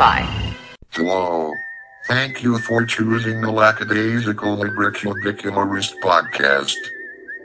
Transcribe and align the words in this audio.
Wi-Fi. 0.00 0.56
Hello. 0.92 1.52
Thank 2.06 2.42
you 2.42 2.58
for 2.58 2.86
choosing 2.86 3.42
the 3.42 3.50
Lackadaisical 3.50 4.56
Libricubicularist 4.56 6.00
podcast. 6.00 6.74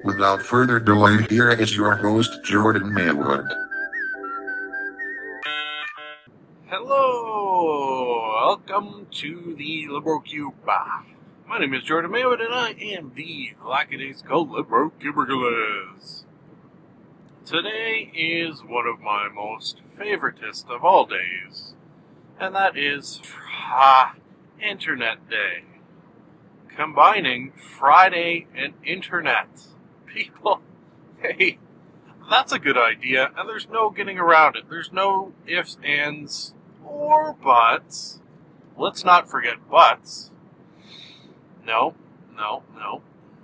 Without 0.06 0.42
further 0.42 0.80
delay, 0.80 1.26
here 1.30 1.50
is 1.50 1.76
your 1.76 1.96
host, 1.96 2.32
Jordan 2.46 2.94
Maywood. 2.94 3.46
Hello, 6.68 8.32
welcome 8.46 9.08
to 9.12 9.54
the 9.58 9.88
Liberal 9.90 10.22
Cube. 10.22 10.54
My 10.66 11.60
name 11.60 11.74
is 11.74 11.84
Jordan 11.84 12.12
Maywood, 12.12 12.40
and 12.40 12.54
I 12.54 12.72
am 12.72 13.12
the 13.16 13.52
Lackadaisical 13.66 14.48
Liberal 14.48 14.92
Cubiculus. 15.02 16.24
Today 17.46 18.10
is 18.16 18.64
one 18.64 18.88
of 18.88 19.02
my 19.02 19.28
most 19.28 19.82
favoritist 20.00 20.70
of 20.70 20.86
all 20.86 21.06
days, 21.06 21.75
and 22.40 22.56
that 22.56 22.78
is 22.78 23.22
ah, 23.68 24.16
Internet 24.62 25.30
Day. 25.30 25.64
Combining 26.76 27.52
Friday 27.52 28.48
and 28.56 28.74
Internet. 28.84 29.48
People, 30.06 30.62
hey, 31.20 31.60
that's 32.30 32.54
a 32.54 32.60
good 32.60 32.78
idea, 32.78 33.32
and 33.38 33.50
there's 33.50 33.68
no 33.70 33.90
getting 33.90 34.18
around 34.18 34.56
it. 34.56 34.64
There's 34.70 34.92
no 34.92 35.34
ifs, 35.46 35.78
ands, 35.84 36.54
or 36.84 37.34
buts. 37.34 38.22
Let's 38.78 39.04
not 39.04 39.30
forget 39.30 39.70
buts. 39.70 40.32
No, 41.66 41.96
no, 42.36 42.64
no. 42.76 43.02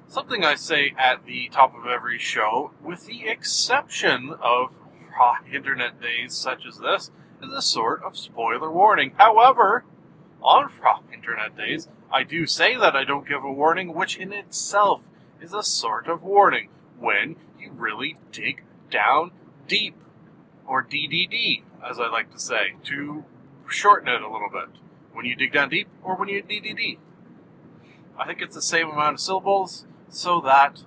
Something 0.07 0.44
I 0.44 0.55
say 0.55 0.94
at 0.97 1.25
the 1.25 1.49
top 1.49 1.75
of 1.75 1.85
every 1.85 2.19
show, 2.19 2.71
with 2.83 3.05
the 3.05 3.27
exception 3.27 4.33
of 4.41 4.71
raw 5.17 5.35
internet 5.53 6.01
days 6.01 6.33
such 6.33 6.66
as 6.66 6.77
this, 6.77 7.11
is 7.42 7.52
a 7.52 7.61
sort 7.61 8.03
of 8.03 8.17
spoiler 8.17 8.72
warning. 8.72 9.14
However, 9.17 9.84
on 10.42 10.70
raw 10.81 11.00
internet 11.14 11.58
days, 11.58 11.88
I 12.11 12.23
do 12.23 12.45
say 12.45 12.75
that 12.78 12.95
I 12.95 13.03
don't 13.03 13.28
give 13.28 13.44
a 13.44 13.52
warning, 13.52 13.94
which 13.94 14.17
in 14.17 14.34
itself 14.34 15.02
is 15.42 15.53
a 15.53 15.64
sort 15.64 16.08
of 16.08 16.23
warning 16.23 16.69
when 17.00 17.36
you 17.59 17.72
really 17.72 18.17
dig 18.31 18.64
down 18.89 19.31
deep, 19.67 19.95
or 20.67 20.84
DDD, 20.84 21.64
as 21.88 22.00
I 22.00 22.09
like 22.09 22.31
to 22.31 22.39
say, 22.39 22.75
to 22.86 23.23
shorten 23.67 24.09
it 24.09 24.22
a 24.22 24.31
little 24.31 24.50
bit. 24.52 24.78
When 25.14 25.25
you 25.25 25.36
dig 25.36 25.53
down 25.53 25.69
deep, 25.69 25.88
or 26.03 26.16
when 26.16 26.30
you 26.30 26.44
DDD. 26.44 26.97
I 28.17 28.28
think 28.28 28.42
it's 28.42 28.56
the 28.56 28.62
same 28.62 28.89
amount 28.89 29.16
of 29.16 29.19
syllables, 29.19 29.86
so 30.09 30.42
that 30.42 30.84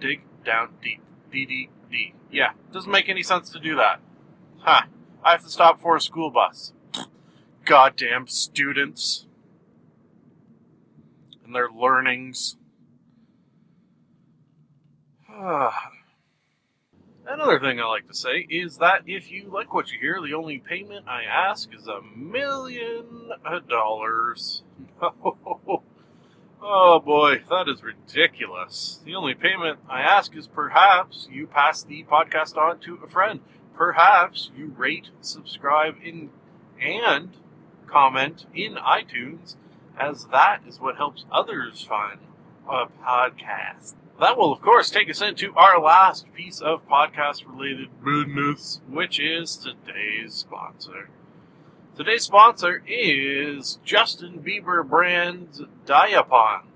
dig 0.00 0.22
down 0.44 0.70
deep. 0.82 1.00
DDD. 1.32 2.12
Yeah, 2.30 2.52
doesn't 2.72 2.90
make 2.90 3.08
any 3.08 3.22
sense 3.22 3.50
to 3.50 3.60
do 3.60 3.76
that. 3.76 4.00
Huh. 4.58 4.82
I 5.24 5.32
have 5.32 5.42
to 5.42 5.48
stop 5.48 5.80
for 5.80 5.96
a 5.96 6.00
school 6.00 6.30
bus. 6.30 6.72
Goddamn 7.64 8.26
students. 8.28 9.26
And 11.44 11.54
their 11.54 11.70
learnings. 11.70 12.56
Another 17.26 17.58
thing 17.58 17.80
I 17.80 17.86
like 17.86 18.06
to 18.08 18.14
say 18.14 18.46
is 18.50 18.76
that 18.78 19.04
if 19.06 19.30
you 19.30 19.48
like 19.50 19.72
what 19.72 19.90
you 19.90 19.98
hear, 19.98 20.20
the 20.20 20.34
only 20.34 20.58
payment 20.58 21.08
I 21.08 21.22
ask 21.22 21.70
is 21.74 21.86
a 21.86 22.02
million 22.14 23.30
dollars. 23.66 24.62
oh 25.02 25.80
boy, 27.00 27.42
that 27.48 27.66
is 27.68 27.82
ridiculous. 27.82 29.00
The 29.06 29.14
only 29.14 29.34
payment 29.34 29.78
I 29.88 30.02
ask 30.02 30.36
is 30.36 30.46
perhaps 30.46 31.26
you 31.30 31.46
pass 31.46 31.82
the 31.82 32.04
podcast 32.04 32.58
on 32.58 32.78
to 32.80 32.98
a 33.02 33.08
friend. 33.08 33.40
Perhaps 33.76 34.50
you 34.56 34.72
rate, 34.76 35.08
subscribe, 35.20 35.96
in, 36.02 36.30
and 36.80 37.30
comment 37.86 38.46
in 38.54 38.74
iTunes, 38.74 39.56
as 39.98 40.26
that 40.26 40.60
is 40.66 40.80
what 40.80 40.96
helps 40.96 41.24
others 41.30 41.82
find 41.82 42.20
a 42.68 42.86
podcast. 43.04 43.94
That 44.20 44.38
will, 44.38 44.52
of 44.52 44.60
course, 44.60 44.90
take 44.90 45.10
us 45.10 45.20
into 45.20 45.54
our 45.56 45.80
last 45.80 46.32
piece 46.34 46.60
of 46.60 46.88
podcast 46.88 47.44
related 47.46 47.88
business, 48.04 48.80
which 48.88 49.18
is 49.18 49.56
today's 49.56 50.34
sponsor. 50.34 51.08
Today's 51.96 52.22
sponsor 52.22 52.82
is 52.86 53.78
Justin 53.84 54.40
Bieber 54.40 54.88
brand 54.88 55.66
Diapons. 55.84 56.73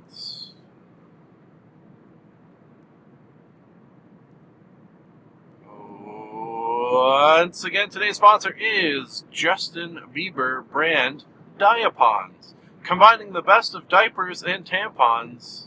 Once 7.00 7.62
again, 7.62 7.88
today's 7.88 8.16
sponsor 8.16 8.56
is 8.58 9.22
Justin 9.30 10.00
Bieber 10.12 10.68
brand 10.68 11.22
Diapons, 11.56 12.54
combining 12.82 13.32
the 13.32 13.40
best 13.40 13.72
of 13.72 13.88
diapers 13.88 14.42
and 14.42 14.64
tampons. 14.64 15.66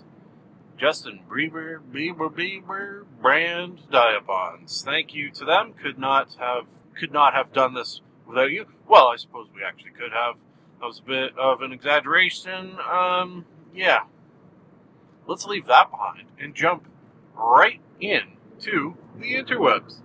Justin 0.78 1.22
Bieber, 1.32 1.80
Bieber, 1.80 2.30
Bieber 2.30 3.06
brand 3.22 3.80
Diapons. 3.90 4.84
Thank 4.84 5.14
you 5.14 5.32
to 5.32 5.46
them. 5.46 5.72
Could 5.72 5.98
not 5.98 6.36
have 6.38 6.66
could 7.00 7.14
not 7.14 7.34
have 7.34 7.54
done 7.54 7.76
this 7.76 8.02
without 8.28 8.52
you. 8.52 8.66
Well, 8.86 9.08
I 9.08 9.16
suppose 9.16 9.48
we 9.56 9.64
actually 9.64 9.92
could 9.92 10.12
have. 10.12 10.36
That 10.82 10.88
was 10.88 11.00
a 11.00 11.04
bit 11.04 11.38
of 11.38 11.62
an 11.62 11.72
exaggeration. 11.72 12.76
Um, 12.92 13.46
yeah. 13.74 14.02
Let's 15.26 15.46
leave 15.46 15.68
that 15.68 15.92
behind 15.92 16.28
and 16.38 16.54
jump 16.54 16.90
right 17.34 17.80
in 18.02 18.34
to 18.64 18.98
the 19.18 19.36
interwebs. 19.36 20.02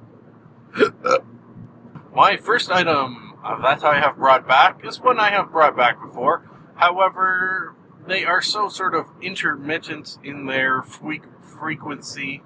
My 2.15 2.37
first 2.37 2.71
item 2.71 3.35
that 3.63 3.85
I 3.85 4.01
have 4.01 4.17
brought 4.17 4.47
back 4.47 4.85
is 4.85 5.01
one 5.01 5.21
I 5.21 5.31
have 5.31 5.51
brought 5.53 5.77
back 5.77 6.01
before. 6.01 6.49
However, 6.77 7.75
they 8.07 8.25
are 8.25 8.43
so 8.43 8.69
sort 8.69 8.95
of 8.95 9.07
intermittent 9.21 10.19
in 10.23 10.47
their 10.47 10.83
fre- 10.83 11.27
frequency 11.43 12.43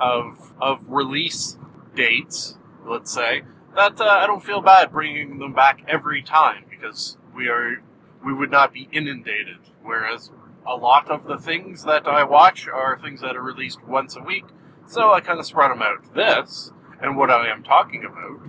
of 0.00 0.52
of 0.60 0.84
release 0.88 1.58
dates, 1.94 2.58
let's 2.86 3.12
say, 3.12 3.42
that 3.74 4.00
uh, 4.00 4.04
I 4.04 4.26
don't 4.26 4.44
feel 4.44 4.60
bad 4.60 4.90
bringing 4.92 5.38
them 5.38 5.52
back 5.52 5.82
every 5.86 6.22
time 6.22 6.64
because 6.68 7.16
we 7.34 7.48
are 7.48 7.82
we 8.24 8.32
would 8.32 8.50
not 8.50 8.72
be 8.72 8.88
inundated. 8.92 9.58
Whereas 9.82 10.30
a 10.66 10.74
lot 10.74 11.10
of 11.10 11.24
the 11.24 11.38
things 11.38 11.84
that 11.84 12.06
I 12.06 12.24
watch 12.24 12.68
are 12.68 12.98
things 13.00 13.20
that 13.20 13.36
are 13.36 13.42
released 13.42 13.82
once 13.84 14.16
a 14.16 14.22
week, 14.22 14.44
so 14.86 15.12
I 15.12 15.20
kind 15.20 15.38
of 15.38 15.46
spread 15.46 15.70
them 15.70 15.82
out. 15.82 16.14
This 16.14 16.72
and 17.00 17.16
what 17.16 17.30
I 17.30 17.48
am 17.48 17.62
talking 17.62 18.04
about 18.04 18.40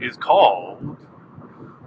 is 0.00 0.16
called 0.16 0.96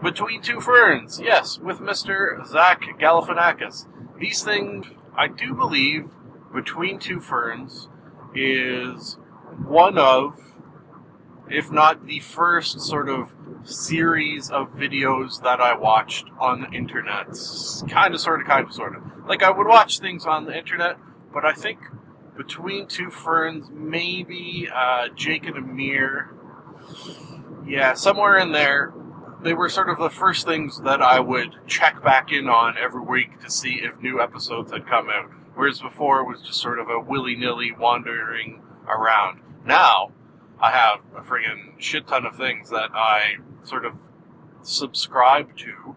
Between 0.01 0.41
Two 0.41 0.59
Ferns. 0.59 1.19
Yes, 1.23 1.59
with 1.59 1.79
Mr. 1.79 2.45
Zach 2.45 2.81
Galifianakis. 2.99 3.87
These 4.19 4.43
things, 4.43 4.87
I 5.15 5.27
do 5.27 5.53
believe, 5.53 6.09
Between 6.53 6.99
Two 6.99 7.19
Ferns 7.19 7.89
is 8.35 9.17
one 9.65 9.97
of, 9.97 10.39
if 11.49 11.71
not 11.71 12.05
the 12.05 12.19
first 12.19 12.79
sort 12.81 13.09
of 13.09 13.31
series 13.63 14.49
of 14.49 14.75
videos 14.75 15.41
that 15.43 15.59
I 15.59 15.75
watched 15.75 16.25
on 16.39 16.61
the 16.61 16.71
internet. 16.71 17.27
Kind 17.89 18.13
of, 18.13 18.21
sort 18.21 18.41
of, 18.41 18.47
kind 18.47 18.67
of, 18.67 18.73
sort 18.73 18.95
of. 18.95 19.03
Like, 19.27 19.43
I 19.43 19.51
would 19.51 19.67
watch 19.67 19.99
things 19.99 20.25
on 20.25 20.45
the 20.45 20.57
internet, 20.57 20.97
but 21.33 21.45
I 21.45 21.53
think 21.53 21.79
Between 22.35 22.87
Two 22.87 23.09
Ferns, 23.09 23.67
maybe 23.71 24.69
uh, 24.73 25.09
Jake 25.15 25.45
and 25.45 25.57
Amir, 25.57 26.31
yeah, 27.65 27.93
somewhere 27.93 28.37
in 28.37 28.51
there, 28.51 28.93
they 29.43 29.53
were 29.53 29.69
sort 29.69 29.89
of 29.89 29.97
the 29.97 30.09
first 30.09 30.45
things 30.45 30.81
that 30.81 31.01
I 31.01 31.19
would 31.19 31.55
check 31.67 32.03
back 32.03 32.31
in 32.31 32.47
on 32.47 32.75
every 32.77 33.01
week 33.01 33.39
to 33.41 33.49
see 33.49 33.81
if 33.83 33.99
new 34.01 34.21
episodes 34.21 34.71
had 34.71 34.87
come 34.87 35.09
out. 35.09 35.29
Whereas 35.55 35.81
before 35.81 36.21
it 36.21 36.27
was 36.27 36.41
just 36.41 36.61
sort 36.61 36.79
of 36.79 36.89
a 36.89 36.99
willy 36.99 37.35
nilly 37.35 37.71
wandering 37.71 38.61
around. 38.87 39.41
Now, 39.65 40.11
I 40.59 40.71
have 40.71 40.99
a 41.15 41.21
friggin' 41.21 41.73
shit 41.77 42.07
ton 42.07 42.25
of 42.25 42.35
things 42.35 42.69
that 42.69 42.91
I 42.93 43.37
sort 43.63 43.85
of 43.85 43.93
subscribe 44.61 45.55
to, 45.57 45.95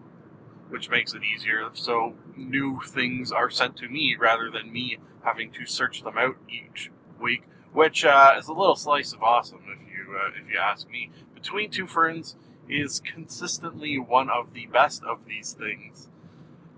which 0.69 0.89
makes 0.89 1.13
it 1.13 1.21
easier. 1.23 1.69
So 1.73 2.15
new 2.35 2.79
things 2.85 3.31
are 3.31 3.49
sent 3.49 3.77
to 3.77 3.87
me 3.87 4.15
rather 4.19 4.49
than 4.49 4.71
me 4.71 4.97
having 5.23 5.51
to 5.53 5.65
search 5.65 6.03
them 6.03 6.17
out 6.17 6.37
each 6.49 6.91
week, 7.19 7.43
which 7.73 8.05
uh, 8.05 8.35
is 8.37 8.47
a 8.47 8.53
little 8.53 8.75
slice 8.75 9.13
of 9.13 9.23
awesome 9.23 9.61
if 9.67 9.79
you 9.79 10.15
uh, 10.15 10.29
if 10.41 10.51
you 10.51 10.59
ask 10.59 10.89
me. 10.89 11.11
Between 11.33 11.69
Two 11.69 11.87
Ferns 11.87 12.35
is 12.67 12.99
consistently 12.99 13.97
one 13.99 14.29
of 14.29 14.53
the 14.53 14.65
best 14.67 15.03
of 15.03 15.25
these 15.27 15.53
things. 15.53 16.09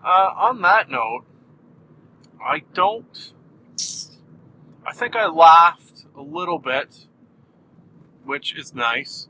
Uh, 0.03 0.31
on 0.35 0.61
that 0.61 0.89
note, 0.89 1.25
I 2.43 2.63
don't. 2.73 3.33
I 4.85 4.93
think 4.93 5.15
I 5.15 5.27
laughed 5.27 6.05
a 6.15 6.21
little 6.21 6.59
bit, 6.59 7.07
which 8.23 8.57
is 8.57 8.73
nice. 8.73 9.27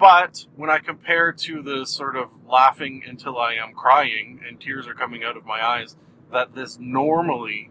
But 0.00 0.46
when 0.56 0.70
I 0.70 0.78
compare 0.78 1.30
to 1.30 1.62
the 1.62 1.84
sort 1.84 2.16
of 2.16 2.30
laughing 2.48 3.02
until 3.06 3.38
I 3.38 3.52
am 3.54 3.74
crying 3.74 4.40
and 4.48 4.58
tears 4.58 4.88
are 4.88 4.94
coming 4.94 5.22
out 5.22 5.36
of 5.36 5.44
my 5.44 5.62
eyes 5.62 5.94
that 6.32 6.54
this 6.54 6.78
normally 6.80 7.70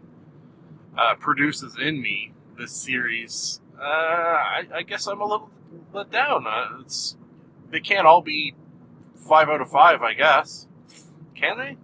uh, 0.96 1.16
produces 1.16 1.76
in 1.76 2.00
me, 2.00 2.32
this 2.56 2.70
series, 2.70 3.60
uh, 3.76 3.82
I, 3.82 4.62
I, 4.72 4.82
guess 4.82 5.08
I'm 5.08 5.20
a 5.20 5.24
little 5.24 5.50
let 5.92 6.12
down. 6.12 6.46
Uh, 6.46 6.82
it's 6.82 7.16
they 7.70 7.80
can't 7.80 8.06
all 8.06 8.22
be 8.22 8.54
five 9.16 9.48
out 9.48 9.60
of 9.60 9.68
five, 9.68 10.00
I 10.02 10.14
guess. 10.14 10.68
can 11.34 11.58
they? 11.58 11.76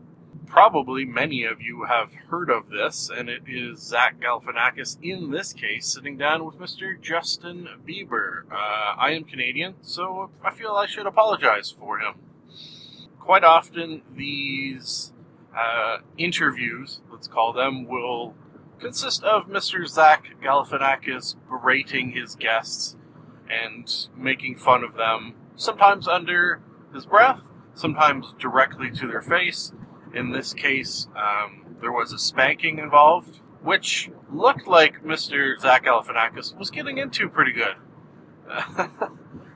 Probably 0.46 1.04
many 1.04 1.44
of 1.44 1.60
you 1.60 1.84
have 1.84 2.12
heard 2.28 2.50
of 2.50 2.70
this, 2.70 3.10
and 3.14 3.28
it 3.28 3.42
is 3.48 3.80
Zach 3.80 4.20
Galifianakis 4.20 4.96
in 5.02 5.30
this 5.30 5.52
case 5.52 5.86
sitting 5.86 6.16
down 6.16 6.44
with 6.44 6.56
Mr. 6.56 6.98
Justin 7.00 7.68
Bieber. 7.86 8.44
Uh, 8.50 8.94
I 8.96 9.10
am 9.10 9.24
Canadian, 9.24 9.74
so 9.82 10.30
I 10.42 10.52
feel 10.52 10.72
I 10.72 10.86
should 10.86 11.06
apologize 11.06 11.74
for 11.78 11.98
him. 11.98 12.14
Quite 13.18 13.44
often, 13.44 14.02
these 14.14 15.12
uh, 15.56 15.98
interviews, 16.16 17.00
let's 17.10 17.28
call 17.28 17.52
them, 17.52 17.86
will 17.86 18.34
consist 18.78 19.24
of 19.24 19.48
Mr. 19.48 19.86
Zach 19.86 20.26
Galifianakis 20.42 21.34
berating 21.48 22.12
his 22.12 22.36
guests 22.36 22.96
and 23.50 24.08
making 24.16 24.56
fun 24.56 24.84
of 24.84 24.94
them, 24.94 25.34
sometimes 25.56 26.06
under 26.06 26.60
his 26.94 27.04
breath, 27.04 27.40
sometimes 27.74 28.32
directly 28.38 28.90
to 28.92 29.06
their 29.08 29.22
face. 29.22 29.72
In 30.14 30.32
this 30.32 30.54
case, 30.54 31.08
um, 31.16 31.76
there 31.80 31.92
was 31.92 32.12
a 32.12 32.18
spanking 32.18 32.78
involved, 32.78 33.40
which 33.62 34.10
looked 34.32 34.66
like 34.66 35.02
Mr. 35.02 35.58
Zach 35.58 35.84
Galifianakis 35.84 36.56
was 36.56 36.70
getting 36.70 36.98
into 36.98 37.28
pretty 37.28 37.52
good. 37.52 37.76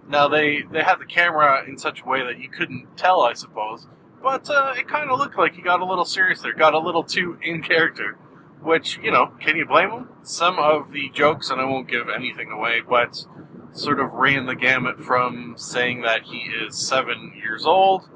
now 0.08 0.28
they 0.28 0.62
they 0.62 0.82
had 0.82 0.96
the 0.96 1.06
camera 1.06 1.64
in 1.66 1.78
such 1.78 2.02
a 2.02 2.04
way 2.04 2.22
that 2.24 2.40
you 2.40 2.48
couldn't 2.48 2.96
tell, 2.96 3.22
I 3.22 3.34
suppose, 3.34 3.86
but 4.22 4.50
uh, 4.50 4.74
it 4.76 4.88
kind 4.88 5.10
of 5.10 5.18
looked 5.18 5.38
like 5.38 5.54
he 5.54 5.62
got 5.62 5.80
a 5.80 5.84
little 5.84 6.04
serious 6.04 6.42
there, 6.42 6.52
got 6.52 6.74
a 6.74 6.78
little 6.78 7.04
too 7.04 7.38
in 7.42 7.62
character. 7.62 8.18
Which 8.62 8.98
you 9.02 9.10
know, 9.10 9.32
can 9.40 9.56
you 9.56 9.64
blame 9.64 9.90
him? 9.90 10.08
Some 10.22 10.58
of 10.58 10.92
the 10.92 11.08
jokes, 11.10 11.48
and 11.48 11.60
I 11.60 11.64
won't 11.64 11.88
give 11.88 12.08
anything 12.10 12.50
away, 12.50 12.82
but 12.86 13.24
sort 13.72 14.00
of 14.00 14.12
ran 14.12 14.46
the 14.46 14.54
gamut 14.54 15.00
from 15.00 15.54
saying 15.56 16.02
that 16.02 16.24
he 16.24 16.38
is 16.38 16.76
seven 16.76 17.32
years 17.36 17.64
old 17.64 18.08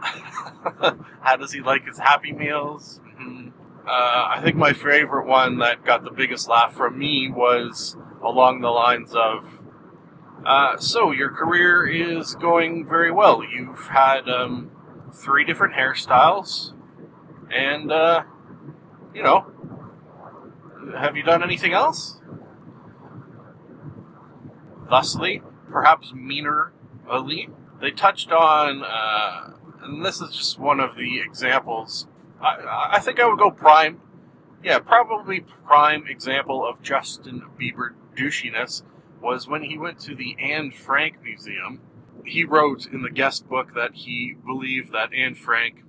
How 1.20 1.36
does 1.36 1.52
he 1.52 1.60
like 1.60 1.86
his 1.86 1.98
Happy 1.98 2.32
Meals? 2.32 3.00
Mm-hmm. 3.04 3.48
Uh, 3.86 4.26
I 4.28 4.40
think 4.42 4.56
my 4.56 4.72
favorite 4.72 5.26
one 5.26 5.58
that 5.58 5.84
got 5.84 6.04
the 6.04 6.10
biggest 6.10 6.48
laugh 6.48 6.74
from 6.74 6.98
me 6.98 7.30
was 7.30 7.96
along 8.22 8.60
the 8.60 8.68
lines 8.68 9.14
of, 9.14 9.44
uh, 10.44 10.76
"So 10.76 11.10
your 11.10 11.30
career 11.30 11.86
is 11.86 12.34
going 12.34 12.86
very 12.86 13.10
well. 13.10 13.42
You've 13.42 13.88
had 13.88 14.28
um, 14.28 14.70
three 15.12 15.44
different 15.44 15.74
hairstyles, 15.74 16.72
and 17.50 17.90
uh, 17.90 18.22
you 19.14 19.22
know, 19.22 19.46
have 20.98 21.16
you 21.16 21.22
done 21.22 21.42
anything 21.42 21.72
else?" 21.72 22.20
Thusly, 24.88 25.42
perhaps 25.70 26.12
meaner 26.12 26.72
Ali, 27.08 27.48
they 27.80 27.90
touched 27.90 28.30
on 28.30 28.82
uh, 28.82 29.54
and 29.82 30.04
this 30.04 30.20
is 30.20 30.34
just 30.36 30.58
one 30.58 30.80
of 30.80 30.96
the 30.96 31.20
examples. 31.20 32.06
I, 32.40 32.90
I 32.92 32.98
think 33.00 33.20
I 33.20 33.26
would 33.26 33.38
go 33.38 33.50
prime. 33.50 34.00
Yeah, 34.62 34.78
probably 34.78 35.40
prime 35.40 36.06
example 36.06 36.66
of 36.66 36.82
Justin 36.82 37.42
Bieber 37.58 37.94
douchiness 38.14 38.82
was 39.20 39.48
when 39.48 39.62
he 39.62 39.78
went 39.78 39.98
to 40.00 40.14
the 40.14 40.36
Anne 40.38 40.70
Frank 40.70 41.22
Museum. 41.22 41.80
He 42.24 42.44
wrote 42.44 42.86
in 42.86 43.02
the 43.02 43.10
guest 43.10 43.48
book 43.48 43.74
that 43.74 43.94
he 43.94 44.36
believed 44.44 44.92
that 44.92 45.14
Anne 45.14 45.34
Frank 45.34 45.82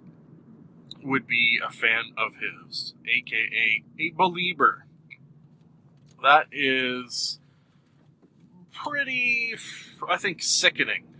would 1.03 1.27
be 1.27 1.59
a 1.65 1.71
fan 1.71 2.13
of 2.17 2.33
his, 2.35 2.94
aka 3.07 3.83
a 3.99 4.11
believer. 4.15 4.85
That 6.23 6.47
is 6.51 7.39
pretty, 8.71 9.55
I 10.07 10.17
think, 10.17 10.41
sickening 10.41 11.10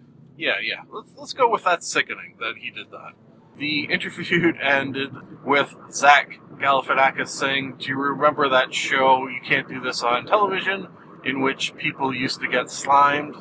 yeah, 0.41 0.55
yeah. 0.63 0.81
Let's, 0.91 1.13
let's 1.15 1.33
go 1.33 1.47
with 1.47 1.63
that 1.65 1.83
sickening 1.83 2.35
that 2.39 2.55
he 2.57 2.71
did 2.71 2.89
that. 2.89 3.11
The 3.59 3.85
interview 3.85 4.53
ended 4.61 5.11
with 5.45 5.75
Zach 5.91 6.39
Galifianakis 6.55 7.27
saying, 7.27 7.75
Do 7.77 7.89
you 7.89 7.95
remember 7.95 8.49
that 8.49 8.73
show, 8.73 9.27
You 9.27 9.39
Can't 9.47 9.67
Do 9.67 9.79
This 9.79 10.01
on 10.01 10.25
Television, 10.25 10.88
in 11.23 11.41
which 11.41 11.75
people 11.77 12.13
used 12.13 12.41
to 12.41 12.47
get 12.47 12.71
slimed? 12.71 13.35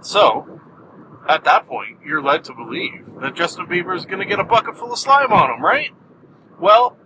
So, 0.00 0.60
at 1.28 1.44
that 1.44 1.68
point, 1.68 1.98
you're 2.04 2.22
led 2.22 2.42
to 2.44 2.54
believe 2.54 3.06
that 3.20 3.36
Justin 3.36 3.66
Bieber 3.66 3.96
is 3.96 4.06
going 4.06 4.18
to 4.18 4.26
get 4.26 4.40
a 4.40 4.44
bucket 4.44 4.76
full 4.76 4.92
of 4.92 4.98
slime 4.98 5.32
on 5.32 5.54
him, 5.54 5.64
right? 5.64 5.90
Well, 6.60 6.96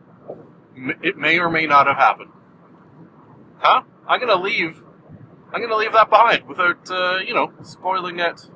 it 1.02 1.18
may 1.18 1.38
or 1.38 1.50
may 1.50 1.66
not 1.66 1.86
have 1.86 1.96
happened. 1.96 2.30
Huh? 3.58 3.82
I'm 4.08 4.20
going 4.20 4.34
to 4.34 4.42
leave 4.42 4.82
I'm 5.52 5.60
going 5.60 5.70
to 5.70 5.76
leave 5.76 5.92
that 5.92 6.10
behind 6.10 6.46
without, 6.46 6.90
uh, 6.90 7.18
you 7.18 7.34
know, 7.34 7.52
spoiling 7.62 8.20
it 8.20 8.46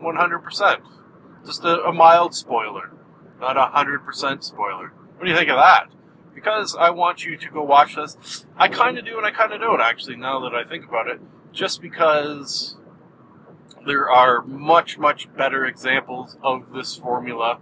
100%. 0.00 0.80
Just 1.44 1.64
a, 1.64 1.84
a 1.84 1.92
mild 1.92 2.34
spoiler, 2.34 2.92
not 3.40 3.56
a 3.56 3.72
100% 3.76 4.44
spoiler. 4.44 4.92
What 5.16 5.24
do 5.24 5.30
you 5.30 5.36
think 5.36 5.50
of 5.50 5.56
that? 5.56 5.88
Because 6.34 6.76
I 6.76 6.90
want 6.90 7.24
you 7.24 7.36
to 7.36 7.50
go 7.50 7.64
watch 7.64 7.96
this. 7.96 8.46
I 8.56 8.68
kind 8.68 8.96
of 8.96 9.04
do 9.04 9.16
and 9.16 9.26
I 9.26 9.32
kind 9.32 9.52
of 9.52 9.60
don't, 9.60 9.80
actually, 9.80 10.16
now 10.16 10.40
that 10.40 10.54
I 10.54 10.64
think 10.64 10.86
about 10.86 11.08
it. 11.08 11.20
Just 11.52 11.82
because 11.82 12.76
there 13.84 14.08
are 14.08 14.42
much, 14.42 14.98
much 14.98 15.34
better 15.34 15.64
examples 15.66 16.36
of 16.42 16.72
this 16.72 16.94
formula 16.96 17.58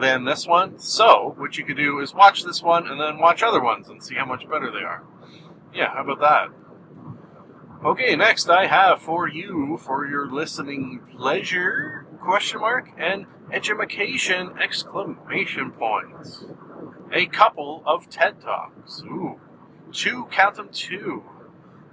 than 0.00 0.24
this 0.24 0.46
one. 0.46 0.78
So, 0.78 1.34
what 1.36 1.56
you 1.56 1.64
could 1.64 1.76
do 1.76 2.00
is 2.00 2.14
watch 2.14 2.42
this 2.42 2.62
one 2.62 2.88
and 2.88 3.00
then 3.00 3.18
watch 3.18 3.42
other 3.42 3.62
ones 3.62 3.88
and 3.88 4.02
see 4.02 4.16
how 4.16 4.24
much 4.24 4.48
better 4.48 4.70
they 4.72 4.82
are. 4.82 5.04
Yeah, 5.72 5.94
how 5.94 6.02
about 6.02 6.20
that? 6.20 6.61
Okay, 7.84 8.14
next 8.14 8.48
I 8.48 8.66
have 8.66 9.02
for 9.02 9.26
you, 9.26 9.76
for 9.76 10.06
your 10.06 10.30
listening 10.30 11.00
pleasure, 11.16 12.06
question 12.20 12.60
mark, 12.60 12.92
and 12.96 13.26
edumacation, 13.50 14.52
exclamation 14.62 15.72
points. 15.72 16.44
A 17.12 17.26
couple 17.26 17.82
of 17.84 18.08
TED 18.08 18.40
Talks. 18.40 19.02
Ooh. 19.02 19.40
Two, 19.90 20.28
count 20.30 20.54
them 20.54 20.68
two. 20.72 21.24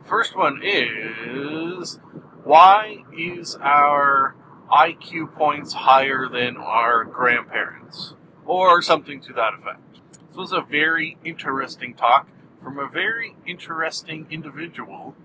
First 0.04 0.38
one 0.38 0.62
is, 0.64 2.00
why 2.44 2.98
is 3.12 3.56
our 3.56 4.36
IQ 4.72 5.34
points 5.34 5.74
higher 5.74 6.30
than 6.30 6.56
our 6.56 7.04
grandparents? 7.04 8.14
Or 8.46 8.84
something 8.84 9.22
to 9.22 9.34
that 9.34 9.56
effect. 9.56 10.02
This 10.28 10.38
was 10.38 10.52
a 10.52 10.62
very 10.62 11.18
interesting 11.26 11.96
talk 11.96 12.28
from 12.64 12.78
a 12.78 12.88
very 12.88 13.36
interesting 13.48 14.28
individual 14.30 15.16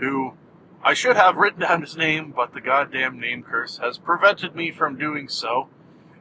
who 0.00 0.32
I 0.82 0.94
should 0.94 1.16
have 1.16 1.36
written 1.36 1.60
down 1.60 1.82
his 1.82 1.96
name, 1.96 2.32
but 2.34 2.54
the 2.54 2.60
goddamn 2.60 3.20
name 3.20 3.42
curse 3.42 3.78
has 3.78 3.98
prevented 3.98 4.56
me 4.56 4.70
from 4.70 4.96
doing 4.96 5.28
so. 5.28 5.68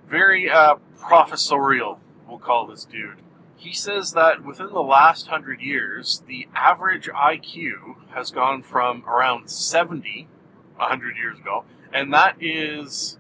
Very 0.10 0.50
uh, 0.50 0.76
professorial, 1.00 2.00
we'll 2.28 2.40
call 2.40 2.68
this 2.68 2.84
dude. 2.84 3.22
He 3.56 3.74
says 3.74 4.12
that 4.14 4.44
within 4.44 4.68
the 4.68 4.82
last 4.82 5.28
hundred 5.28 5.62
years, 5.62 6.24
the 6.28 6.48
average 6.54 7.08
IQ 7.08 7.96
has 8.14 8.32
gone 8.32 8.62
from 8.64 9.04
around 9.06 9.50
70 9.50 10.28
100 10.76 11.18
years 11.18 11.40
ago, 11.40 11.64
and 11.94 12.14
that 12.14 12.36
is, 12.42 13.18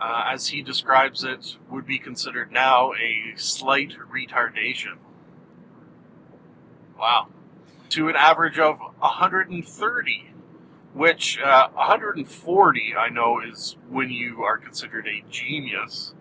uh, 0.00 0.24
as 0.32 0.48
he 0.48 0.62
describes 0.62 1.24
it, 1.24 1.56
would 1.68 1.86
be 1.86 1.98
considered 1.98 2.52
now 2.52 2.92
a 2.92 3.36
slight 3.36 3.94
retardation. 4.12 4.98
Wow 6.98 7.28
to 7.90 8.08
an 8.08 8.16
average 8.16 8.58
of 8.58 8.78
130, 8.78 10.30
which 10.92 11.38
uh, 11.40 11.68
140 11.70 12.94
I 12.98 13.08
know 13.08 13.40
is 13.40 13.76
when 13.88 14.10
you 14.10 14.42
are 14.42 14.58
considered 14.58 15.06
a 15.06 15.24
genius. 15.30 16.14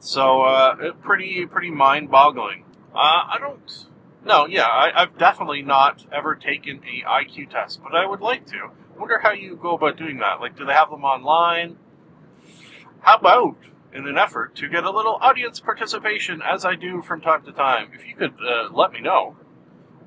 So 0.00 0.42
uh, 0.42 0.92
pretty 1.02 1.46
pretty 1.46 1.70
mind-boggling. 1.70 2.64
Uh, 2.94 2.98
I 2.98 3.36
don't. 3.40 3.86
No, 4.24 4.46
yeah, 4.46 4.66
I, 4.66 5.02
I've 5.02 5.18
definitely 5.18 5.62
not 5.62 6.04
ever 6.12 6.34
taken 6.34 6.80
a 6.84 7.08
IQ 7.08 7.50
test, 7.50 7.80
but 7.82 7.94
I 7.94 8.06
would 8.06 8.20
like 8.20 8.46
to. 8.46 8.70
Wonder 8.98 9.20
how 9.22 9.32
you 9.32 9.56
go 9.56 9.74
about 9.74 9.96
doing 9.96 10.18
that. 10.18 10.40
Like, 10.40 10.56
do 10.56 10.64
they 10.64 10.72
have 10.72 10.90
them 10.90 11.04
online? 11.04 11.78
How 13.00 13.16
about 13.16 13.56
in 13.92 14.06
an 14.06 14.18
effort 14.18 14.54
to 14.56 14.68
get 14.68 14.84
a 14.84 14.90
little 14.90 15.18
audience 15.20 15.60
participation, 15.60 16.42
as 16.42 16.64
I 16.64 16.74
do 16.74 17.00
from 17.00 17.20
time 17.20 17.44
to 17.44 17.52
time? 17.52 17.90
If 17.94 18.06
you 18.06 18.16
could 18.16 18.34
uh, 18.34 18.70
let 18.72 18.92
me 18.92 19.00
know 19.00 19.36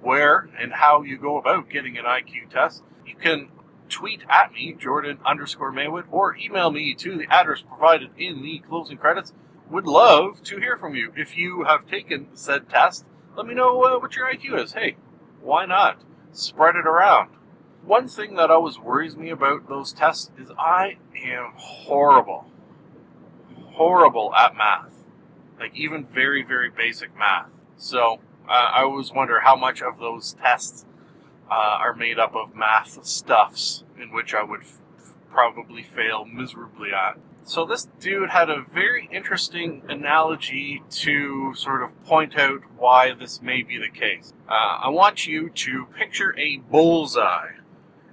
where 0.01 0.49
and 0.59 0.73
how 0.73 1.03
you 1.03 1.17
go 1.17 1.37
about 1.37 1.69
getting 1.69 1.97
an 1.97 2.05
IQ 2.05 2.49
test, 2.51 2.83
you 3.05 3.15
can 3.15 3.49
tweet 3.89 4.21
at 4.29 4.53
me, 4.53 4.73
Jordan 4.73 5.19
underscore 5.25 5.71
Maywood, 5.71 6.05
or 6.09 6.35
email 6.37 6.71
me 6.71 6.95
to 6.95 7.17
the 7.17 7.27
address 7.29 7.61
provided 7.61 8.11
in 8.17 8.41
the 8.41 8.59
closing 8.59 8.97
credits. 8.97 9.33
Would 9.69 9.85
love 9.85 10.41
to 10.43 10.57
hear 10.57 10.77
from 10.77 10.95
you. 10.95 11.13
If 11.15 11.37
you 11.37 11.63
have 11.63 11.87
taken 11.87 12.27
said 12.33 12.69
test, 12.69 13.05
let 13.35 13.45
me 13.45 13.53
know 13.53 13.81
uh, 13.83 13.99
what 13.99 14.15
your 14.15 14.27
IQ 14.27 14.63
is. 14.63 14.73
Hey, 14.73 14.97
why 15.41 15.65
not? 15.65 16.01
Spread 16.31 16.75
it 16.75 16.87
around. 16.87 17.29
One 17.83 18.07
thing 18.07 18.35
that 18.35 18.51
always 18.51 18.77
worries 18.77 19.15
me 19.15 19.29
about 19.29 19.67
those 19.67 19.93
tests 19.93 20.31
is 20.37 20.51
I 20.57 20.97
am 21.23 21.53
horrible. 21.55 22.45
Horrible 23.73 24.33
at 24.35 24.55
math. 24.55 24.93
Like, 25.59 25.75
even 25.75 26.05
very, 26.05 26.43
very 26.43 26.69
basic 26.69 27.17
math. 27.17 27.49
So, 27.77 28.19
I 28.53 28.83
always 28.83 29.11
wonder 29.11 29.39
how 29.39 29.55
much 29.55 29.81
of 29.81 29.99
those 29.99 30.33
tests 30.33 30.85
uh, 31.49 31.53
are 31.53 31.93
made 31.93 32.19
up 32.19 32.35
of 32.35 32.55
math 32.55 33.05
stuffs, 33.05 33.83
in 33.99 34.11
which 34.11 34.33
I 34.33 34.43
would 34.43 34.61
f- 34.61 34.79
probably 35.29 35.83
fail 35.83 36.25
miserably 36.25 36.89
at. 36.93 37.17
So 37.43 37.65
this 37.65 37.87
dude 37.99 38.29
had 38.29 38.49
a 38.49 38.63
very 38.73 39.09
interesting 39.11 39.83
analogy 39.89 40.83
to 40.91 41.53
sort 41.55 41.81
of 41.81 42.03
point 42.05 42.37
out 42.37 42.61
why 42.77 43.13
this 43.13 43.41
may 43.41 43.63
be 43.63 43.77
the 43.77 43.89
case. 43.89 44.33
Uh, 44.47 44.79
I 44.83 44.89
want 44.89 45.27
you 45.27 45.49
to 45.49 45.85
picture 45.97 46.37
a 46.37 46.57
bullseye, 46.57 47.53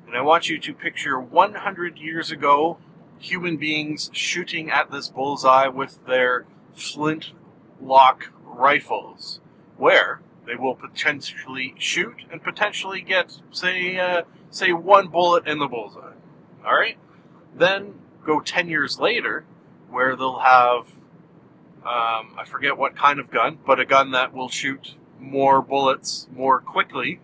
and 0.07 0.17
I 0.17 0.23
want 0.23 0.49
you 0.49 0.59
to 0.59 0.73
picture 0.73 1.21
100 1.21 1.99
years 1.99 2.31
ago 2.31 2.79
human 3.19 3.57
beings 3.57 4.11
shooting 4.13 4.71
at 4.71 4.91
this 4.91 5.09
bullseye 5.09 5.69
with 5.69 6.05
their 6.07 6.47
flintlock 6.75 8.31
rifles, 8.45 9.41
where 9.77 10.21
they 10.49 10.57
will 10.57 10.75
potentially 10.75 11.75
shoot 11.79 12.25
and 12.33 12.43
potentially 12.43 13.03
get, 13.03 13.39
say, 13.51 13.99
uh, 13.99 14.23
say 14.51 14.73
one 14.73 15.09
bullet 15.09 15.47
in 15.47 15.59
the 15.59 15.67
bullseye. 15.67 16.15
All 16.65 16.75
right. 16.75 16.97
Then 17.55 17.95
go 18.25 18.41
10 18.41 18.69
years 18.69 18.99
later, 18.99 19.45
where 19.91 20.17
they'll 20.17 20.39
have, 20.39 20.87
um, 21.85 22.35
I 22.39 22.45
forget 22.47 22.79
what 22.79 22.97
kind 22.97 23.21
of 23.21 23.31
gun, 23.31 23.59
but 23.67 23.79
a 23.79 23.85
gun 23.85 24.13
that 24.13 24.33
will 24.33 24.49
shoot 24.49 24.95
more 25.21 25.61
bullets 25.61 26.29
more 26.35 26.61
quickly, 26.61 27.21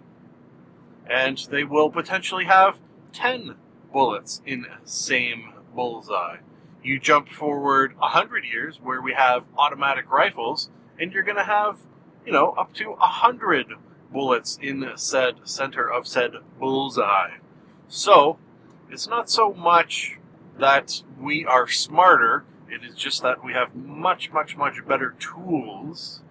and 1.09 1.39
they 1.51 1.65
will 1.65 1.91
potentially 1.91 2.45
have 2.45 2.79
10 3.13 3.57
bullets 3.93 4.43
in 4.45 4.67
same 4.85 5.55
bullseye. 5.75 6.39
You 6.83 6.99
jump 6.99 7.29
forward 7.29 7.97
100 7.99 8.45
years, 8.45 8.81
where 8.83 9.01
we 9.01 9.15
have 9.15 9.45
automatic 9.57 10.11
rifles, 10.11 10.69
and 10.99 11.13
you're 11.13 11.23
going 11.23 11.39
to 11.39 11.45
have, 11.45 11.79
you 12.25 12.33
know, 12.33 12.51
up 12.53 12.73
to 12.75 12.91
a 12.91 12.97
100 12.97 13.75
bullets 14.13 14.59
in 14.63 14.89
said 14.97 15.35
center 15.45 15.91
of 15.91 16.07
said 16.07 16.33
bullseye. 16.59 17.39
So, 17.89 18.39
it's 18.91 19.09
not 19.09 19.29
so 19.29 19.53
much 19.53 20.19
that 20.59 21.03
we 21.19 21.45
are 21.45 21.69
smarter. 21.69 22.45
It 22.69 22.85
is 22.85 22.95
just 22.95 23.23
that 23.23 23.45
we 23.45 23.53
have 23.53 23.75
much, 23.75 24.33
much, 24.33 24.57
much 24.57 24.87
better 24.87 25.15
tools 25.19 26.23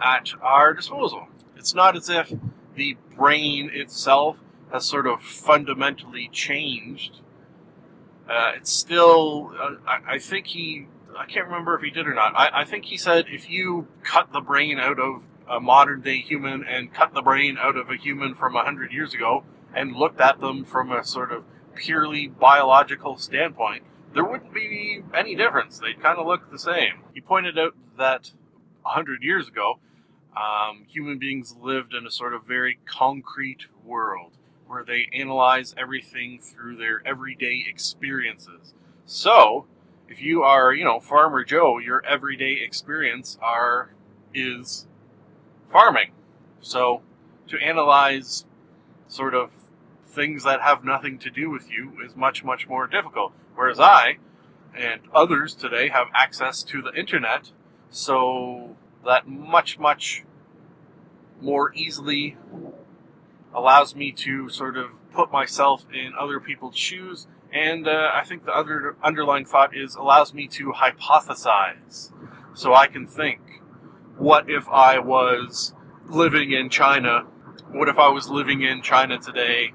at 0.00 0.30
our 0.40 0.74
disposal. 0.74 1.28
It's 1.56 1.74
not 1.74 1.96
as 1.96 2.08
if 2.08 2.32
the 2.74 2.96
brain 3.16 3.70
itself 3.72 4.36
has 4.72 4.84
sort 4.86 5.06
of 5.06 5.22
fundamentally 5.22 6.28
changed. 6.32 7.20
Uh, 8.28 8.52
it's 8.56 8.72
still, 8.72 9.52
uh, 9.58 9.98
I, 10.06 10.18
think 10.18 10.46
he, 10.46 10.86
I 11.18 11.26
can't 11.26 11.46
remember 11.46 11.74
if 11.74 11.82
he 11.82 11.90
did 11.90 12.06
or 12.06 12.14
not. 12.14 12.32
I, 12.36 12.60
I 12.60 12.64
think 12.64 12.84
he 12.84 12.96
said 12.96 13.26
if 13.28 13.50
you 13.50 13.88
cut 14.04 14.32
the 14.32 14.40
brain 14.40 14.78
out 14.78 15.00
of 15.00 15.22
a 15.48 15.58
modern 15.58 16.00
day 16.00 16.20
human 16.20 16.64
and 16.64 16.94
cut 16.94 17.12
the 17.12 17.22
brain 17.22 17.56
out 17.58 17.76
of 17.76 17.90
a 17.90 17.96
human 17.96 18.34
from 18.36 18.54
a 18.54 18.62
hundred 18.62 18.92
years 18.92 19.14
ago 19.14 19.42
and 19.74 19.96
looked 19.96 20.20
at 20.20 20.40
them 20.40 20.64
from 20.64 20.92
a 20.92 21.02
sort 21.02 21.32
of 21.32 21.44
purely 21.74 22.28
biological 22.28 23.16
standpoint, 23.16 23.82
there 24.14 24.24
wouldn't 24.24 24.54
be 24.54 25.02
any 25.12 25.34
difference. 25.34 25.78
They'd 25.78 26.00
kind 26.00 26.18
of 26.18 26.26
look 26.26 26.50
the 26.50 26.58
same. 26.58 27.02
He 27.14 27.20
pointed 27.20 27.58
out 27.58 27.74
that 27.98 28.30
100 28.82 29.22
years 29.22 29.48
ago, 29.48 29.80
um, 30.36 30.86
human 30.88 31.18
beings 31.18 31.56
lived 31.60 31.94
in 31.94 32.06
a 32.06 32.10
sort 32.10 32.32
of 32.32 32.44
very 32.44 32.78
concrete 32.86 33.66
world 33.84 34.32
where 34.68 34.84
they 34.84 35.08
analyze 35.12 35.74
everything 35.76 36.38
through 36.38 36.76
their 36.76 37.02
everyday 37.06 37.64
experiences. 37.68 38.74
So, 39.04 39.66
if 40.08 40.22
you 40.22 40.42
are, 40.42 40.72
you 40.72 40.84
know, 40.84 41.00
Farmer 41.00 41.44
Joe, 41.44 41.78
your 41.78 42.04
everyday 42.04 42.60
experience 42.64 43.38
are 43.42 43.90
is 44.34 44.86
farming. 45.70 46.12
So, 46.60 47.02
to 47.48 47.58
analyze 47.58 48.44
sort 49.06 49.34
of 49.34 49.50
things 50.06 50.44
that 50.44 50.60
have 50.60 50.84
nothing 50.84 51.18
to 51.18 51.30
do 51.30 51.50
with 51.50 51.70
you 51.70 51.92
is 52.04 52.16
much, 52.16 52.42
much 52.42 52.68
more 52.68 52.86
difficult. 52.86 53.32
Whereas 53.54 53.78
I 53.78 54.18
and 54.74 55.00
others 55.14 55.54
today 55.54 55.88
have 55.88 56.08
access 56.14 56.62
to 56.64 56.82
the 56.82 56.92
internet, 56.98 57.52
so 57.90 58.76
that 59.04 59.28
much, 59.28 59.78
much 59.78 60.24
more 61.40 61.72
easily 61.74 62.36
allows 63.54 63.94
me 63.94 64.12
to 64.12 64.48
sort 64.48 64.76
of 64.76 64.90
put 65.12 65.32
myself 65.32 65.86
in 65.92 66.12
other 66.18 66.40
people's 66.40 66.76
shoes. 66.76 67.26
And 67.52 67.88
uh, 67.88 68.10
I 68.12 68.24
think 68.24 68.44
the 68.44 68.52
other 68.52 68.96
underlying 69.02 69.44
thought 69.44 69.76
is 69.76 69.94
allows 69.94 70.34
me 70.34 70.48
to 70.48 70.72
hypothesize. 70.72 72.12
So 72.54 72.74
I 72.74 72.86
can 72.86 73.06
think, 73.06 73.40
what 74.16 74.50
if 74.50 74.68
I 74.68 74.98
was 74.98 75.74
living 76.08 76.52
in 76.52 76.68
China? 76.68 77.26
What 77.70 77.88
if 77.88 77.98
I 77.98 78.08
was 78.08 78.28
living 78.28 78.62
in 78.62 78.82
China 78.82 79.18
today 79.18 79.72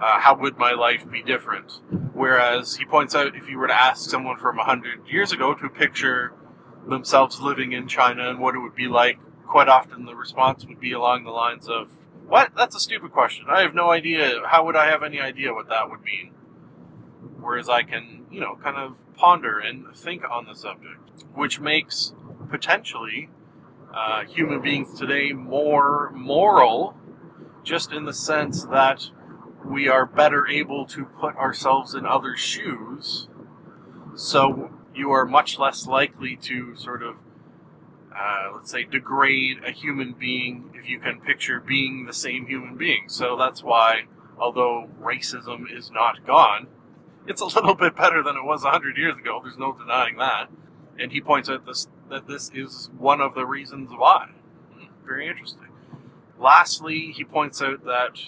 uh, 0.00 0.20
how 0.20 0.36
would 0.36 0.58
my 0.58 0.72
life 0.72 1.10
be 1.10 1.22
different? 1.22 1.80
Whereas 2.12 2.76
he 2.76 2.84
points 2.84 3.14
out 3.14 3.34
if 3.34 3.48
you 3.48 3.58
were 3.58 3.68
to 3.68 3.80
ask 3.80 4.10
someone 4.10 4.36
from 4.36 4.56
100 4.56 5.08
years 5.08 5.32
ago 5.32 5.54
to 5.54 5.68
picture 5.68 6.32
themselves 6.88 7.40
living 7.40 7.72
in 7.72 7.88
China 7.88 8.28
and 8.28 8.38
what 8.38 8.54
it 8.54 8.58
would 8.58 8.74
be 8.74 8.88
like, 8.88 9.18
quite 9.46 9.68
often 9.68 10.04
the 10.04 10.14
response 10.14 10.66
would 10.66 10.80
be 10.80 10.92
along 10.92 11.24
the 11.24 11.30
lines 11.30 11.68
of, 11.68 11.90
What? 12.26 12.52
That's 12.56 12.76
a 12.76 12.80
stupid 12.80 13.12
question. 13.12 13.46
I 13.48 13.62
have 13.62 13.74
no 13.74 13.90
idea. 13.90 14.42
How 14.46 14.64
would 14.66 14.76
I 14.76 14.86
have 14.86 15.02
any 15.02 15.20
idea 15.20 15.54
what 15.54 15.68
that 15.68 15.88
would 15.88 16.02
mean? 16.02 16.32
Whereas 17.46 17.68
I 17.68 17.84
can, 17.84 18.26
you 18.28 18.40
know, 18.40 18.58
kind 18.60 18.76
of 18.76 18.96
ponder 19.14 19.60
and 19.60 19.86
think 19.94 20.28
on 20.28 20.46
the 20.46 20.54
subject, 20.56 20.98
which 21.32 21.60
makes 21.60 22.12
potentially 22.50 23.30
uh, 23.94 24.24
human 24.24 24.60
beings 24.60 24.98
today 24.98 25.32
more 25.32 26.10
moral, 26.12 26.96
just 27.62 27.92
in 27.92 28.04
the 28.04 28.12
sense 28.12 28.64
that 28.64 29.10
we 29.64 29.88
are 29.88 30.04
better 30.04 30.48
able 30.48 30.86
to 30.86 31.04
put 31.04 31.36
ourselves 31.36 31.94
in 31.94 32.04
other 32.04 32.36
shoes. 32.36 33.28
So 34.16 34.72
you 34.92 35.12
are 35.12 35.24
much 35.24 35.56
less 35.56 35.86
likely 35.86 36.34
to 36.42 36.74
sort 36.74 37.04
of, 37.04 37.14
uh, 38.12 38.50
let's 38.56 38.72
say, 38.72 38.82
degrade 38.82 39.58
a 39.64 39.70
human 39.70 40.14
being 40.14 40.72
if 40.74 40.88
you 40.88 40.98
can 40.98 41.20
picture 41.20 41.60
being 41.60 42.06
the 42.06 42.12
same 42.12 42.46
human 42.46 42.76
being. 42.76 43.08
So 43.08 43.36
that's 43.36 43.62
why, 43.62 44.06
although 44.36 44.90
racism 45.00 45.72
is 45.72 45.92
not 45.92 46.26
gone, 46.26 46.66
it's 47.26 47.40
a 47.40 47.46
little 47.46 47.74
bit 47.74 47.96
better 47.96 48.22
than 48.22 48.36
it 48.36 48.44
was 48.44 48.62
100 48.62 48.96
years 48.96 49.16
ago. 49.16 49.40
There's 49.42 49.58
no 49.58 49.72
denying 49.72 50.16
that. 50.18 50.48
And 50.98 51.12
he 51.12 51.20
points 51.20 51.48
out 51.48 51.66
this, 51.66 51.88
that 52.08 52.26
this 52.26 52.50
is 52.54 52.90
one 52.96 53.20
of 53.20 53.34
the 53.34 53.44
reasons 53.46 53.90
why. 53.90 54.30
Very 55.04 55.28
interesting. 55.28 55.68
Lastly, 56.38 57.12
he 57.14 57.24
points 57.24 57.62
out 57.62 57.84
that 57.84 58.18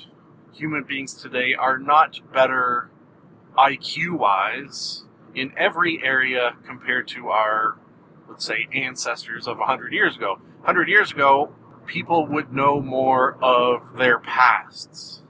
human 0.52 0.84
beings 0.84 1.14
today 1.14 1.54
are 1.54 1.78
not 1.78 2.20
better 2.32 2.90
IQ 3.56 4.18
wise 4.18 5.04
in 5.34 5.52
every 5.56 6.00
area 6.02 6.56
compared 6.66 7.08
to 7.08 7.28
our, 7.28 7.78
let's 8.28 8.44
say, 8.44 8.68
ancestors 8.72 9.46
of 9.46 9.58
100 9.58 9.92
years 9.92 10.16
ago. 10.16 10.38
100 10.58 10.88
years 10.88 11.12
ago, 11.12 11.52
people 11.86 12.26
would 12.26 12.52
know 12.52 12.80
more 12.80 13.36
of 13.42 13.96
their 13.96 14.18
pasts. 14.18 15.22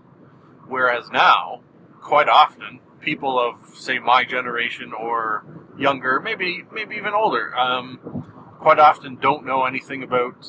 Whereas 0.67 1.11
now, 1.11 1.63
quite 2.01 2.29
often, 2.29 2.81
people 3.09 3.41
of, 3.41 3.75
say, 3.75 3.99
my 3.99 4.23
generation 4.23 4.93
or 4.93 5.43
younger, 5.79 6.21
maybe, 6.21 6.63
maybe 6.71 6.95
even 6.97 7.15
older, 7.15 7.57
um, 7.57 7.99
quite 8.61 8.79
often 8.79 9.17
don't 9.17 9.47
know 9.47 9.65
anything 9.65 10.03
about 10.03 10.45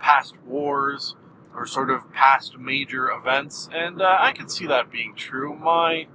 past 0.00 0.34
wars 0.46 1.16
or 1.52 1.66
sort 1.66 1.90
of 1.90 2.12
past 2.12 2.56
major 2.56 3.10
events, 3.10 3.68
and 3.72 4.00
uh, 4.00 4.16
I 4.20 4.30
can 4.30 4.48
see 4.48 4.68
that 4.68 4.92
being 4.92 5.16
true. 5.16 5.52
My 5.52 6.06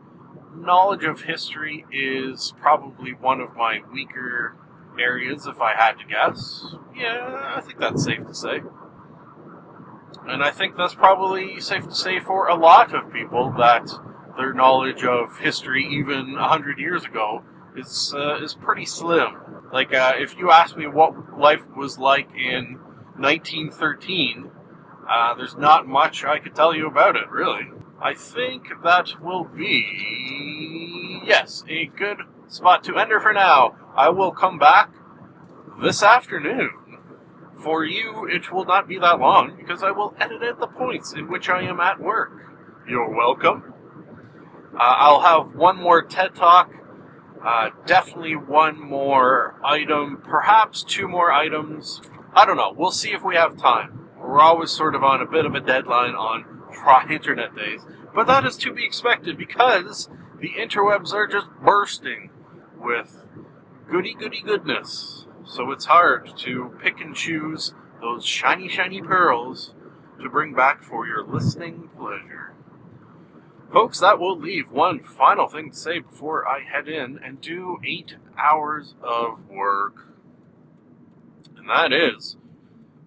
knowledge 0.55 1.03
of 1.03 1.23
history 1.23 1.85
is 1.91 2.53
probably 2.61 3.11
one 3.11 3.41
of 3.41 3.57
my 3.57 3.81
weaker 3.91 4.55
areas, 4.97 5.45
if 5.45 5.59
I 5.59 5.75
had 5.75 5.99
to 5.99 6.05
guess. 6.05 6.75
Yeah, 6.95 7.55
I 7.57 7.59
think 7.59 7.77
that's 7.77 8.05
safe 8.05 8.25
to 8.25 8.33
say. 8.33 8.61
And 10.25 10.41
I 10.41 10.51
think 10.51 10.77
that's 10.77 10.95
probably 10.95 11.59
safe 11.59 11.83
to 11.89 11.93
say 11.93 12.21
for 12.21 12.47
a 12.47 12.55
lot 12.55 12.95
of 12.95 13.11
people 13.11 13.53
that 13.57 13.91
their 14.37 14.53
knowledge 14.53 15.03
of 15.03 15.39
history, 15.39 15.85
even 15.85 16.35
a 16.37 16.47
hundred 16.47 16.79
years 16.79 17.05
ago, 17.05 17.43
is 17.75 18.13
uh, 18.15 18.41
is 18.41 18.53
pretty 18.53 18.85
slim. 18.85 19.35
Like, 19.71 19.93
uh, 19.93 20.13
if 20.17 20.37
you 20.37 20.51
ask 20.51 20.77
me 20.77 20.87
what 20.87 21.37
life 21.37 21.63
was 21.75 21.97
like 21.97 22.29
in 22.35 22.79
1913, 23.17 24.51
uh, 25.09 25.33
there's 25.35 25.55
not 25.55 25.87
much 25.87 26.23
I 26.23 26.39
could 26.39 26.55
tell 26.55 26.75
you 26.75 26.87
about 26.87 27.15
it, 27.15 27.29
really. 27.29 27.71
I 28.01 28.13
think 28.13 28.67
that 28.83 29.21
will 29.21 29.45
be, 29.45 31.21
yes, 31.25 31.63
a 31.67 31.85
good 31.85 32.19
spot 32.47 32.83
to 32.85 32.97
enter 32.97 33.19
for 33.19 33.33
now. 33.33 33.75
I 33.95 34.09
will 34.09 34.31
come 34.31 34.59
back 34.59 34.91
this 35.81 36.03
afternoon. 36.03 36.71
For 37.57 37.85
you, 37.85 38.27
it 38.27 38.51
will 38.51 38.65
not 38.65 38.87
be 38.87 38.99
that 38.99 39.19
long 39.19 39.55
because 39.57 39.81
I 39.81 39.91
will 39.91 40.13
edit 40.19 40.43
at 40.43 40.59
the 40.59 40.67
points 40.67 41.13
in 41.13 41.29
which 41.29 41.49
I 41.49 41.63
am 41.63 41.79
at 41.79 41.99
work. 41.99 42.31
You're 42.87 43.09
welcome. 43.09 43.73
Uh, 44.75 44.95
I'll 44.97 45.21
have 45.21 45.55
one 45.55 45.77
more 45.77 46.01
TED 46.01 46.35
Talk, 46.35 46.71
uh, 47.43 47.69
definitely 47.85 48.35
one 48.35 48.79
more 48.79 49.59
item, 49.63 50.21
perhaps 50.23 50.83
two 50.83 51.07
more 51.07 51.31
items. 51.31 52.01
I 52.33 52.45
don't 52.45 52.57
know. 52.57 52.73
We'll 52.75 52.91
see 52.91 53.11
if 53.11 53.23
we 53.23 53.35
have 53.35 53.57
time 53.57 54.05
we're 54.25 54.39
always 54.39 54.71
sort 54.71 54.95
of 54.95 55.03
on 55.03 55.21
a 55.21 55.25
bit 55.25 55.45
of 55.45 55.55
a 55.55 55.59
deadline 55.59 56.15
on 56.15 56.45
internet 57.11 57.55
days. 57.55 57.81
But 58.13 58.27
that 58.27 58.45
is 58.45 58.57
to 58.57 58.73
be 58.73 58.85
expected 58.85 59.37
because 59.37 60.09
the 60.39 60.51
interwebs 60.57 61.13
are 61.13 61.27
just 61.27 61.47
bursting 61.63 62.31
with 62.77 63.23
goody 63.89 64.13
goody 64.13 64.41
goodness. 64.41 65.27
So 65.45 65.71
it's 65.71 65.85
hard 65.85 66.35
to 66.37 66.75
pick 66.81 66.99
and 66.99 67.15
choose 67.15 67.73
those 68.01 68.25
shiny, 68.25 68.67
shiny 68.67 69.01
pearls 69.01 69.73
to 70.21 70.29
bring 70.29 70.53
back 70.53 70.83
for 70.83 71.05
your 71.05 71.23
listening 71.23 71.89
pleasure. 71.97 72.54
Folks, 73.71 73.99
that 73.99 74.19
will 74.19 74.39
leave 74.39 74.71
one 74.71 74.99
final 75.03 75.47
thing 75.47 75.71
to 75.71 75.75
say 75.75 75.99
before 75.99 76.47
I 76.47 76.61
head 76.61 76.87
in 76.87 77.19
and 77.23 77.41
do 77.41 77.79
eight 77.85 78.15
hours 78.37 78.95
of 79.01 79.49
work. 79.49 80.07
And 81.57 81.69
that 81.69 81.91
is, 81.91 82.37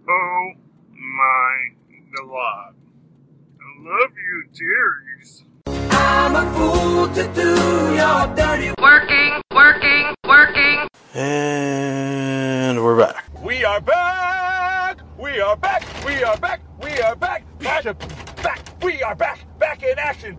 oh 0.09 0.53
my 0.93 1.69
god. 2.17 2.75
I 2.75 3.83
love 3.83 4.11
you, 4.17 4.45
dearies. 4.53 5.45
I'm 5.67 6.35
a 6.35 6.53
fool 6.55 7.09
to 7.15 7.33
do 7.35 7.55
your 7.95 8.35
dirty 8.35 8.73
Working, 8.81 9.41
working, 9.55 10.15
working. 10.27 10.87
And 11.15 12.83
we're 12.83 12.99
back. 12.99 13.25
We 13.43 13.65
are 13.65 13.81
back! 13.81 14.99
We 15.19 15.41
are 15.41 15.57
back! 15.57 15.85
We 16.05 16.23
are 16.23 16.37
back! 16.37 16.61
We 16.83 17.01
are 17.01 17.17
back! 17.17 17.45
Back! 17.59 17.85
Back! 18.43 18.83
We 18.83 19.03
are 19.03 19.15
back! 19.15 19.59
Back 19.59 19.83
in 19.83 19.99
action! 19.99 20.39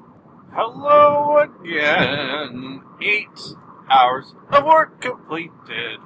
Hello 0.51 1.37
again. 1.37 2.81
Eight 3.03 3.53
hours 3.87 4.33
of 4.51 4.65
work 4.65 4.99
completed. 4.99 5.99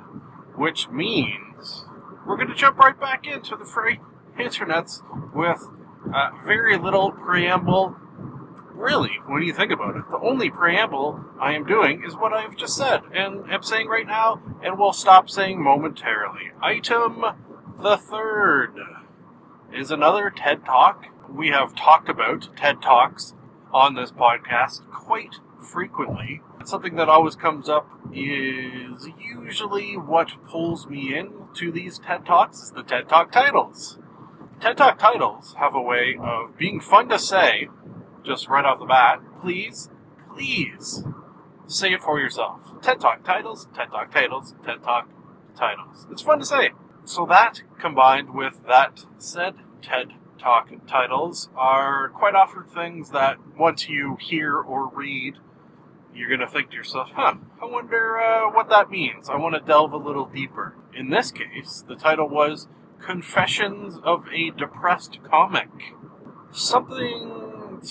Which 0.56 0.90
means 0.90 1.86
we're 2.28 2.36
going 2.36 2.50
to 2.50 2.56
jump 2.56 2.78
right 2.78 3.00
back 3.00 3.26
into 3.26 3.56
the 3.56 3.64
free 3.64 4.00
internets 4.38 5.02
with 5.34 5.64
uh, 6.14 6.32
very 6.46 6.78
little 6.78 7.12
preamble. 7.12 7.96
Really, 8.74 9.18
when 9.28 9.44
you 9.44 9.54
think 9.54 9.72
about 9.72 9.96
it, 9.96 10.04
the 10.12 10.20
only 10.20 10.50
preamble 10.50 11.24
I 11.40 11.54
am 11.54 11.66
doing 11.66 12.04
is 12.06 12.16
what 12.16 12.34
I've 12.34 12.58
just 12.58 12.76
said, 12.76 13.02
and 13.14 13.50
am 13.50 13.64
saying 13.64 13.88
right 13.88 14.06
now, 14.06 14.42
and 14.62 14.78
will 14.78 14.92
stop 14.92 15.30
saying 15.30 15.64
momentarily. 15.64 16.52
Item 16.62 17.24
the 17.82 17.96
third 17.96 18.76
is 19.74 19.90
another 19.90 20.30
TED 20.30 20.66
Talk. 20.66 21.06
We 21.30 21.48
have 21.50 21.76
talked 21.76 22.10
about 22.10 22.50
TED 22.58 22.82
Talks 22.82 23.36
on 23.74 23.96
this 23.96 24.12
podcast 24.12 24.90
quite 24.92 25.36
frequently. 25.60 26.42
Something 26.64 26.96
that 26.96 27.10
always 27.10 27.36
comes 27.36 27.68
up 27.68 27.90
is 28.14 29.10
usually 29.20 29.98
what 29.98 30.32
pulls 30.48 30.88
me 30.88 31.18
in 31.18 31.32
to 31.56 31.72
these 31.72 32.00
TED 32.00 32.26
Talks 32.26 32.62
is 32.62 32.72
the 32.72 32.84
TED 32.84 33.10
Talk 33.10 33.32
titles. 33.32 33.98
TED 34.62 34.78
Talk 34.78 35.00
titles 35.00 35.56
have 35.58 35.76
a 35.76 35.82
way 35.82 36.16
of 36.22 36.58
being 36.58 36.80
fun 36.80 37.10
to 37.10 37.20
say, 37.20 37.68
just 38.24 38.48
right 38.48 38.64
off 38.64 38.80
the 38.80 38.86
bat. 38.86 39.20
Please, 39.42 39.90
please 40.34 41.04
say 41.68 41.94
it 41.94 42.02
for 42.02 42.20
yourself. 42.20 42.62
TED 42.82 43.02
Talk 43.02 43.24
titles, 43.24 43.68
TED 43.76 43.90
Talk 43.92 44.12
titles, 44.12 44.56
TED 44.66 44.84
Talk 44.84 45.10
titles. 45.58 46.08
It's 46.12 46.22
fun 46.22 46.40
to 46.40 46.46
say. 46.46 46.72
So 47.04 47.26
that 47.26 47.64
combined 47.80 48.34
with 48.34 48.62
that 48.68 49.06
said 49.18 49.56
TED 49.82 50.14
Talk 50.44 50.72
titles 50.90 51.50
are 51.56 52.10
quite 52.10 52.36
often 52.36 52.66
things 52.66 53.12
that 53.12 53.38
once 53.58 53.88
you 53.88 54.18
hear 54.20 54.58
or 54.58 54.90
read, 54.90 55.36
you're 56.14 56.28
going 56.28 56.42
to 56.42 56.48
think 56.48 56.72
to 56.72 56.76
yourself, 56.76 57.12
huh, 57.14 57.36
I 57.62 57.66
wonder 57.66 58.18
uh, 58.18 58.52
what 58.52 58.68
that 58.68 58.90
means. 58.92 59.30
I 59.30 59.38
want 59.38 59.56
to 59.56 59.62
delve 59.62 59.94
a 59.94 59.98
little 59.98 60.26
deeper. 60.26 60.76
In 60.94 61.10
this 61.12 61.32
case, 61.32 61.86
the 61.88 61.96
title 61.96 62.28
was 62.28 62.68
Confessions 63.00 63.98
of 64.04 64.26
a 64.34 64.50
Depressed 64.50 65.20
Comic. 65.24 65.70
Something 66.52 67.82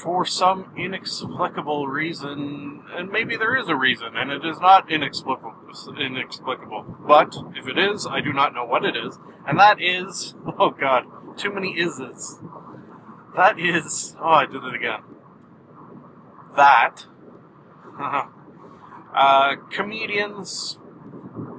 for 0.00 0.24
some 0.24 0.72
inexplicable 0.76 1.88
reason, 1.88 2.84
and 2.92 3.10
maybe 3.10 3.36
there 3.36 3.56
is 3.56 3.68
a 3.68 3.74
reason, 3.74 4.16
and 4.16 4.30
it 4.30 4.44
is 4.44 4.60
not 4.60 4.88
inexplicable, 4.88 5.56
inexplicable. 5.98 6.96
But 7.08 7.36
if 7.56 7.66
it 7.66 7.76
is, 7.76 8.06
I 8.06 8.20
do 8.20 8.32
not 8.32 8.54
know 8.54 8.64
what 8.64 8.84
it 8.84 8.96
is, 8.96 9.18
and 9.48 9.58
that 9.58 9.82
is, 9.82 10.36
oh 10.60 10.70
god, 10.70 11.06
too 11.38 11.52
many 11.52 11.74
ises. 11.74 12.42
That 13.36 13.58
is, 13.58 14.16
oh, 14.20 14.30
I 14.30 14.46
did 14.46 14.62
it 14.62 14.74
again. 14.74 15.02
That, 16.56 17.06
uh, 19.14 19.56
comedians, 19.70 20.78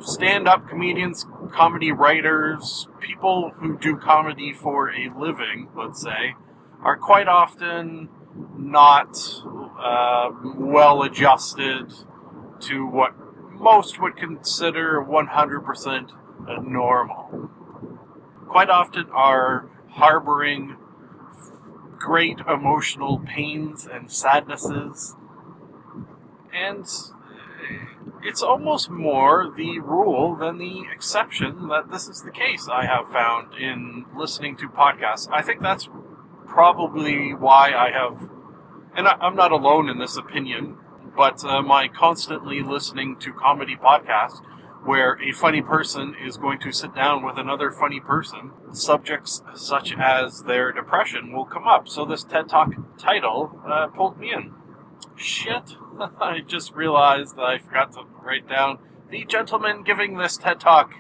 stand-up 0.02 0.68
comedians, 0.68 1.26
comedy 1.52 1.92
writers, 1.92 2.88
people 3.00 3.52
who 3.58 3.78
do 3.78 3.96
comedy 3.98 4.54
for 4.54 4.90
a 4.90 5.10
living, 5.18 5.70
let's 5.76 6.02
say, 6.02 6.36
are 6.84 6.98
quite 6.98 7.28
often 7.28 8.10
not 8.58 9.18
uh, 9.80 10.32
well 10.56 11.04
adjusted 11.04 11.94
to 12.60 12.86
what 12.86 13.14
most 13.52 14.02
would 14.02 14.16
consider 14.18 15.06
100% 15.08 16.12
normal. 16.64 17.50
Quite 18.50 18.72
often 18.72 19.06
are 19.12 19.70
harboring 19.90 20.76
great 22.00 22.40
emotional 22.40 23.20
pains 23.20 23.86
and 23.86 24.12
sadnesses, 24.12 25.16
and 26.52 26.84
it's 28.24 28.42
almost 28.42 28.90
more 28.90 29.54
the 29.56 29.80
rule 29.80 30.36
than 30.36 30.58
the 30.58 30.86
exception 30.92 31.68
that 31.68 31.92
this 31.92 32.08
is 32.08 32.24
the 32.24 32.32
case 32.32 32.68
I 32.68 32.86
have 32.86 33.12
found 33.12 33.54
in 33.54 34.06
listening 34.18 34.58
to 34.58 34.68
podcasts. 34.68 35.30
I 35.32 35.44
think 35.44 35.62
that's 35.62 35.88
probably 36.48 37.36
why 37.36 37.74
I 37.74 37.92
have, 37.92 38.30
and 38.96 39.08
I, 39.08 39.16
I'm 39.22 39.36
not 39.36 39.52
alone 39.52 39.90
in 39.90 40.00
this 40.00 40.18
opinion, 40.18 40.76
but 41.16 41.44
uh, 41.46 41.62
my 41.62 41.88
constantly 41.88 42.62
listening 42.62 43.18
to 43.18 43.32
comedy 43.32 43.76
podcasts 43.76 44.42
where 44.84 45.22
a 45.22 45.32
funny 45.32 45.62
person 45.62 46.16
is 46.26 46.38
going 46.38 46.60
to 46.60 46.72
sit 46.72 46.96
down 46.96 47.24
with 47.24 47.38
another 47.38 47.72
funny 47.72 48.00
person, 48.00 48.52
subjects 48.72 49.42
such 49.54 49.94
as 49.98 50.44
their 50.44 50.72
depression 50.72 51.34
will 51.34 51.46
come 51.46 51.68
up. 51.68 51.88
So 51.88 52.06
this 52.06 52.24
TED 52.24 52.50
Talk 52.50 52.74
title 52.98 53.62
uh, 53.68 53.88
pulled 53.88 54.18
me 54.18 54.32
in. 54.32 54.54
Shit, 55.16 55.76
I 56.22 56.40
just 56.46 56.74
realized 56.74 57.36
that 57.36 57.44
I 57.44 57.58
forgot 57.58 57.92
to 57.94 58.04
write 58.24 58.48
down 58.48 58.80
the 59.10 59.26
gentleman 59.26 59.84
giving 59.84 60.18
this 60.18 60.38
TED 60.38 60.60
Talk. 60.60 60.94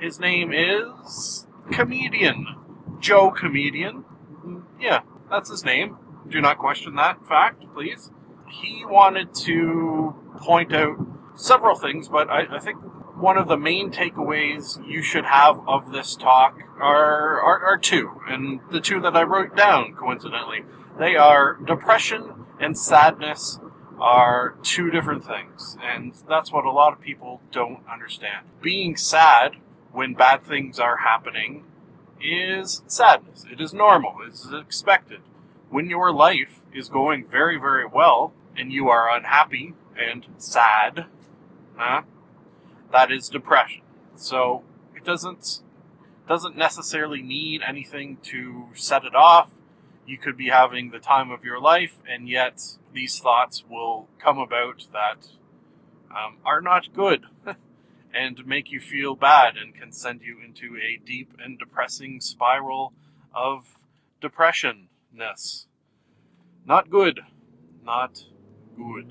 His 0.00 0.20
name 0.20 0.52
is 0.52 1.46
Comedian. 1.72 2.46
Joe 3.00 3.30
Comedian. 3.30 4.04
Yeah, 4.80 5.00
that's 5.30 5.50
his 5.50 5.64
name. 5.64 5.96
Do 6.28 6.40
not 6.40 6.58
question 6.58 6.94
that 6.96 7.26
fact, 7.26 7.64
please. 7.74 8.10
He 8.48 8.84
wanted 8.84 9.34
to 9.46 10.14
point 10.38 10.74
out 10.74 10.96
several 11.34 11.76
things, 11.76 12.08
but 12.08 12.28
I, 12.28 12.56
I 12.56 12.58
think 12.58 12.78
one 13.16 13.38
of 13.38 13.48
the 13.48 13.56
main 13.56 13.90
takeaways 13.90 14.84
you 14.86 15.02
should 15.02 15.24
have 15.24 15.60
of 15.68 15.92
this 15.92 16.16
talk 16.16 16.58
are, 16.80 17.40
are, 17.40 17.64
are 17.64 17.78
two, 17.78 18.20
and 18.28 18.60
the 18.70 18.80
two 18.80 19.00
that 19.00 19.16
I 19.16 19.22
wrote 19.22 19.56
down, 19.56 19.94
coincidentally. 19.94 20.64
They 20.98 21.16
are 21.16 21.54
depression 21.54 22.46
and 22.60 22.76
sadness 22.78 23.58
are 24.00 24.56
two 24.62 24.90
different 24.90 25.24
things, 25.24 25.76
and 25.82 26.14
that's 26.28 26.52
what 26.52 26.64
a 26.64 26.70
lot 26.70 26.92
of 26.92 27.00
people 27.00 27.40
don't 27.52 27.80
understand. 27.90 28.46
Being 28.60 28.96
sad 28.96 29.56
when 29.92 30.14
bad 30.14 30.42
things 30.42 30.78
are 30.78 30.98
happening 30.98 31.64
is 32.20 32.82
sadness. 32.86 33.44
It 33.50 33.60
is 33.60 33.72
normal. 33.72 34.16
It's 34.26 34.48
expected. 34.52 35.20
When 35.70 35.88
your 35.88 36.12
life 36.12 36.60
is 36.72 36.88
going 36.88 37.26
very, 37.26 37.58
very 37.58 37.86
well 37.86 38.32
and 38.56 38.72
you 38.72 38.88
are 38.88 39.14
unhappy 39.14 39.74
and 39.96 40.26
sad, 40.38 41.06
huh, 41.76 42.02
that 42.94 43.10
is 43.10 43.28
depression. 43.28 43.82
So 44.14 44.62
it 44.94 45.04
doesn't 45.04 45.60
doesn't 46.28 46.56
necessarily 46.56 47.20
need 47.20 47.60
anything 47.66 48.18
to 48.22 48.68
set 48.72 49.04
it 49.04 49.16
off. 49.16 49.50
You 50.06 50.16
could 50.16 50.36
be 50.36 50.48
having 50.48 50.90
the 50.90 51.00
time 51.00 51.30
of 51.30 51.44
your 51.44 51.60
life, 51.60 51.98
and 52.08 52.28
yet 52.28 52.62
these 52.92 53.18
thoughts 53.18 53.64
will 53.68 54.08
come 54.18 54.38
about 54.38 54.86
that 54.92 55.26
um, 56.10 56.38
are 56.46 56.60
not 56.60 56.94
good 56.94 57.24
and 58.14 58.46
make 58.46 58.70
you 58.70 58.80
feel 58.80 59.16
bad 59.16 59.56
and 59.56 59.74
can 59.74 59.90
send 59.90 60.22
you 60.22 60.38
into 60.42 60.76
a 60.76 61.04
deep 61.04 61.32
and 61.42 61.58
depressing 61.58 62.20
spiral 62.20 62.92
of 63.34 63.76
depressionness. 64.22 65.66
Not 66.64 66.90
good. 66.90 67.20
Not 67.84 68.24
good. 68.76 69.10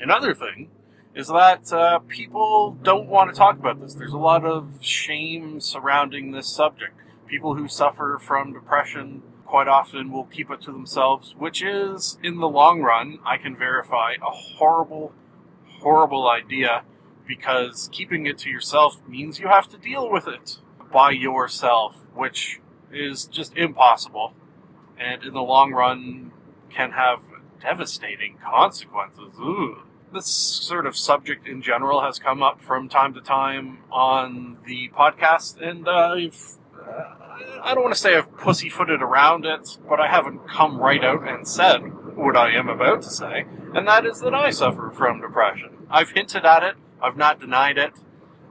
Another 0.00 0.34
thing 0.34 0.70
is 1.14 1.28
that 1.28 1.72
uh, 1.72 1.98
people 2.00 2.78
don't 2.82 3.08
want 3.08 3.30
to 3.30 3.36
talk 3.36 3.58
about 3.58 3.80
this. 3.80 3.94
There's 3.94 4.12
a 4.12 4.18
lot 4.18 4.44
of 4.44 4.78
shame 4.80 5.60
surrounding 5.60 6.30
this 6.30 6.48
subject. 6.48 6.94
People 7.26 7.54
who 7.54 7.68
suffer 7.68 8.18
from 8.20 8.52
depression 8.52 9.22
quite 9.44 9.68
often 9.68 10.12
will 10.12 10.24
keep 10.24 10.50
it 10.50 10.60
to 10.62 10.72
themselves, 10.72 11.34
which 11.36 11.62
is, 11.62 12.18
in 12.22 12.38
the 12.38 12.48
long 12.48 12.82
run, 12.82 13.18
I 13.24 13.36
can 13.36 13.56
verify, 13.56 14.12
a 14.14 14.30
horrible, 14.30 15.12
horrible 15.80 16.28
idea 16.28 16.84
because 17.26 17.88
keeping 17.92 18.26
it 18.26 18.38
to 18.38 18.50
yourself 18.50 19.00
means 19.08 19.38
you 19.38 19.48
have 19.48 19.68
to 19.68 19.78
deal 19.78 20.10
with 20.10 20.28
it 20.28 20.58
by 20.92 21.10
yourself, 21.10 21.96
which 22.14 22.60
is 22.92 23.26
just 23.26 23.56
impossible. 23.56 24.34
And 24.98 25.24
in 25.24 25.34
the 25.34 25.42
long 25.42 25.72
run, 25.72 26.32
can 26.70 26.92
have 26.92 27.20
devastating 27.60 28.38
consequences. 28.38 29.34
Ooh. 29.38 29.82
This 30.12 30.26
sort 30.26 30.86
of 30.86 30.96
subject 30.96 31.46
in 31.46 31.62
general 31.62 32.00
has 32.00 32.18
come 32.18 32.42
up 32.42 32.60
from 32.60 32.88
time 32.88 33.14
to 33.14 33.20
time 33.20 33.78
on 33.90 34.58
the 34.66 34.90
podcast, 34.90 35.60
and 35.60 35.88
I've, 35.88 36.58
uh, 36.78 37.14
I 37.62 37.74
don't 37.74 37.84
want 37.84 37.94
to 37.94 38.00
say 38.00 38.16
I've 38.16 38.36
pussyfooted 38.36 39.02
around 39.02 39.46
it, 39.46 39.78
but 39.88 40.00
I 40.00 40.08
haven't 40.08 40.48
come 40.48 40.78
right 40.78 41.04
out 41.04 41.28
and 41.28 41.46
said 41.46 41.78
what 42.16 42.36
I 42.36 42.52
am 42.52 42.68
about 42.68 43.02
to 43.02 43.10
say, 43.10 43.44
and 43.74 43.86
that 43.86 44.04
is 44.04 44.20
that 44.20 44.34
I 44.34 44.50
suffer 44.50 44.90
from 44.90 45.20
depression. 45.20 45.86
I've 45.90 46.10
hinted 46.10 46.44
at 46.44 46.62
it, 46.62 46.76
I've 47.02 47.16
not 47.16 47.40
denied 47.40 47.78
it. 47.78 47.92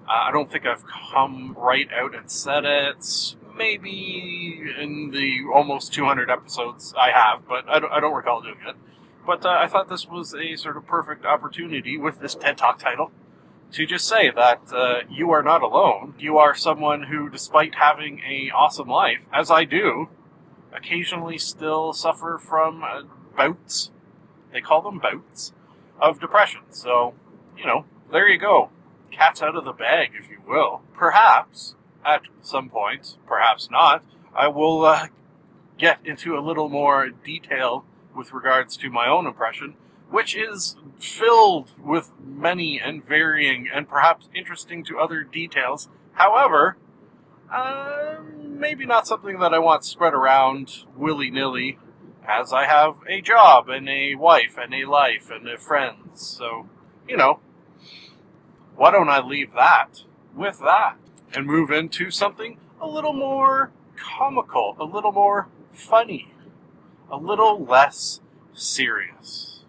Uh, 0.08 0.30
I 0.30 0.32
don't 0.32 0.52
think 0.52 0.66
I've 0.66 0.84
come 1.14 1.56
right 1.58 1.88
out 1.94 2.16
and 2.16 2.32
said 2.32 2.66
it. 2.66 3.36
Maybe 3.56 4.60
in 4.80 5.12
the 5.12 5.42
almost 5.54 5.94
200 5.94 6.32
episodes 6.32 6.94
I 7.00 7.12
have, 7.12 7.48
but 7.48 7.68
I 7.70 7.80
don't, 7.80 7.92
I 7.92 8.00
don't 8.00 8.16
recall 8.16 8.42
doing 8.42 8.56
it. 8.68 8.76
But 9.30 9.46
uh, 9.46 9.50
I 9.50 9.68
thought 9.68 9.90
this 9.90 10.08
was 10.08 10.34
a 10.34 10.56
sort 10.56 10.76
of 10.76 10.88
perfect 10.88 11.24
opportunity 11.24 12.00
with 12.00 12.20
this 12.20 12.34
TED 12.34 12.58
Talk 12.58 12.80
title 12.80 13.12
to 13.74 13.86
just 13.86 14.08
say 14.08 14.32
that 14.32 14.62
uh, 14.74 15.02
you 15.08 15.30
are 15.30 15.44
not 15.44 15.62
alone. 15.62 16.16
You 16.18 16.40
are 16.40 16.56
someone 16.56 17.04
who, 17.04 17.30
despite 17.30 17.76
having 17.76 18.24
an 18.24 18.50
awesome 18.56 18.88
life, 18.88 19.20
as 19.32 19.52
I 19.52 19.66
do, 19.66 20.10
occasionally 20.74 21.38
still 21.38 21.94
suffer 21.94 22.42
from 22.44 22.84
uh, 22.84 23.04
bouts. 23.38 23.92
They 24.52 24.62
call 24.62 24.82
them 24.82 24.98
bouts 24.98 25.54
of 26.02 26.20
depression. 26.20 26.62
So, 26.72 27.14
you 27.56 27.68
know, 27.68 27.86
there 28.12 28.28
you 28.28 28.40
go. 28.40 28.72
Cat's 29.12 29.44
out 29.44 29.56
of 29.56 29.64
the 29.64 29.74
bag, 29.74 30.10
if 30.20 30.28
you 30.28 30.40
will. 30.48 30.82
Perhaps 30.96 31.76
at 32.04 32.24
some 32.42 32.68
point, 32.68 33.18
perhaps 33.28 33.70
not, 33.70 34.04
I 34.36 34.48
will 34.48 34.86
uh, 34.86 35.06
get 35.78 36.00
into 36.04 36.36
a 36.36 36.42
little 36.42 36.68
more 36.68 37.10
detail 37.10 37.86
with 38.16 38.34
regards 38.34 38.78
to 38.78 38.90
my 38.90 39.08
own 39.08 39.26
impression, 39.26 39.76
which 40.10 40.36
is 40.36 40.76
filled 41.00 41.72
with 41.80 42.12
many 42.24 42.80
and 42.80 43.06
varying 43.06 43.70
and 43.74 43.88
perhaps 43.88 44.30
interesting 44.36 44.84
to 44.86 45.00
other 45.00 45.24
details. 45.24 45.90
However, 46.14 46.78
uh, 47.52 48.18
maybe 48.38 48.86
not 48.86 49.08
something 49.08 49.40
that 49.40 49.54
I 49.54 49.60
want 49.60 49.86
spread 49.86 50.14
around 50.14 50.86
willy 50.96 51.32
nilly, 51.32 51.80
as 52.28 52.54
I 52.54 52.66
have 52.66 52.98
a 53.08 53.22
job 53.22 53.70
and 53.70 53.90
a 53.90 54.16
wife 54.16 54.56
and 54.58 54.74
a 54.74 54.86
life 54.86 55.30
and 55.32 55.48
a 55.48 55.58
friends. 55.58 56.26
So, 56.26 56.68
you 57.08 57.18
know, 57.18 57.40
why 58.76 58.92
don't 58.92 59.10
I 59.10 59.20
leave 59.20 59.54
that 59.54 60.04
with 60.36 60.60
that 60.60 60.98
and 61.34 61.46
move 61.46 61.72
into 61.72 62.12
something 62.12 62.60
a 62.80 62.88
little 62.88 63.14
more 63.14 63.72
comical, 63.98 64.76
a 64.80 64.86
little 64.86 65.12
more 65.12 65.48
funny, 65.72 66.32
a 67.12 67.18
little 67.18 67.64
less 67.64 68.22
serious. 68.54 69.64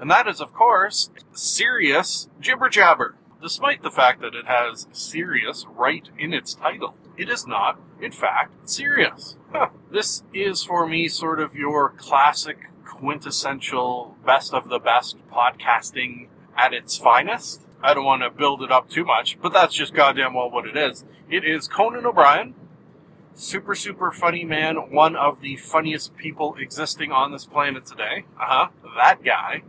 And 0.00 0.10
that 0.10 0.26
is, 0.26 0.40
of 0.40 0.52
course, 0.52 1.10
serious 1.32 2.28
jibber 2.40 2.68
jabber. 2.68 3.16
Despite 3.40 3.82
the 3.82 3.90
fact 3.90 4.20
that 4.22 4.34
it 4.34 4.46
has 4.46 4.86
serious 4.92 5.66
right 5.68 6.08
in 6.18 6.32
its 6.32 6.54
title, 6.54 6.94
it 7.16 7.28
is 7.28 7.46
not, 7.46 7.78
in 8.00 8.10
fact, 8.10 8.68
serious. 8.68 9.36
Huh. 9.52 9.68
This 9.90 10.22
is 10.32 10.64
for 10.64 10.86
me 10.86 11.08
sort 11.08 11.40
of 11.40 11.54
your 11.54 11.90
classic, 11.90 12.70
quintessential, 12.84 14.16
best 14.24 14.54
of 14.54 14.68
the 14.68 14.78
best 14.78 15.16
podcasting 15.30 16.28
at 16.56 16.72
its 16.72 16.96
finest. 16.96 17.66
I 17.82 17.92
don't 17.92 18.04
want 18.04 18.22
to 18.22 18.30
build 18.30 18.62
it 18.62 18.72
up 18.72 18.88
too 18.88 19.04
much, 19.04 19.38
but 19.42 19.52
that's 19.52 19.74
just 19.74 19.92
goddamn 19.92 20.34
well 20.34 20.50
what 20.50 20.66
it 20.66 20.76
is. 20.76 21.04
It 21.28 21.44
is 21.44 21.68
Conan 21.68 22.06
O'Brien, 22.06 22.54
super, 23.34 23.74
super 23.74 24.10
funny 24.10 24.44
man, 24.44 24.76
one 24.90 25.16
of 25.16 25.40
the 25.40 25.56
funniest 25.56 26.16
people 26.16 26.54
existing 26.58 27.12
on 27.12 27.32
this 27.32 27.44
planet 27.44 27.86
today. 27.86 28.24
Uh 28.40 28.44
huh, 28.46 28.68
that 28.96 29.22
guy, 29.24 29.62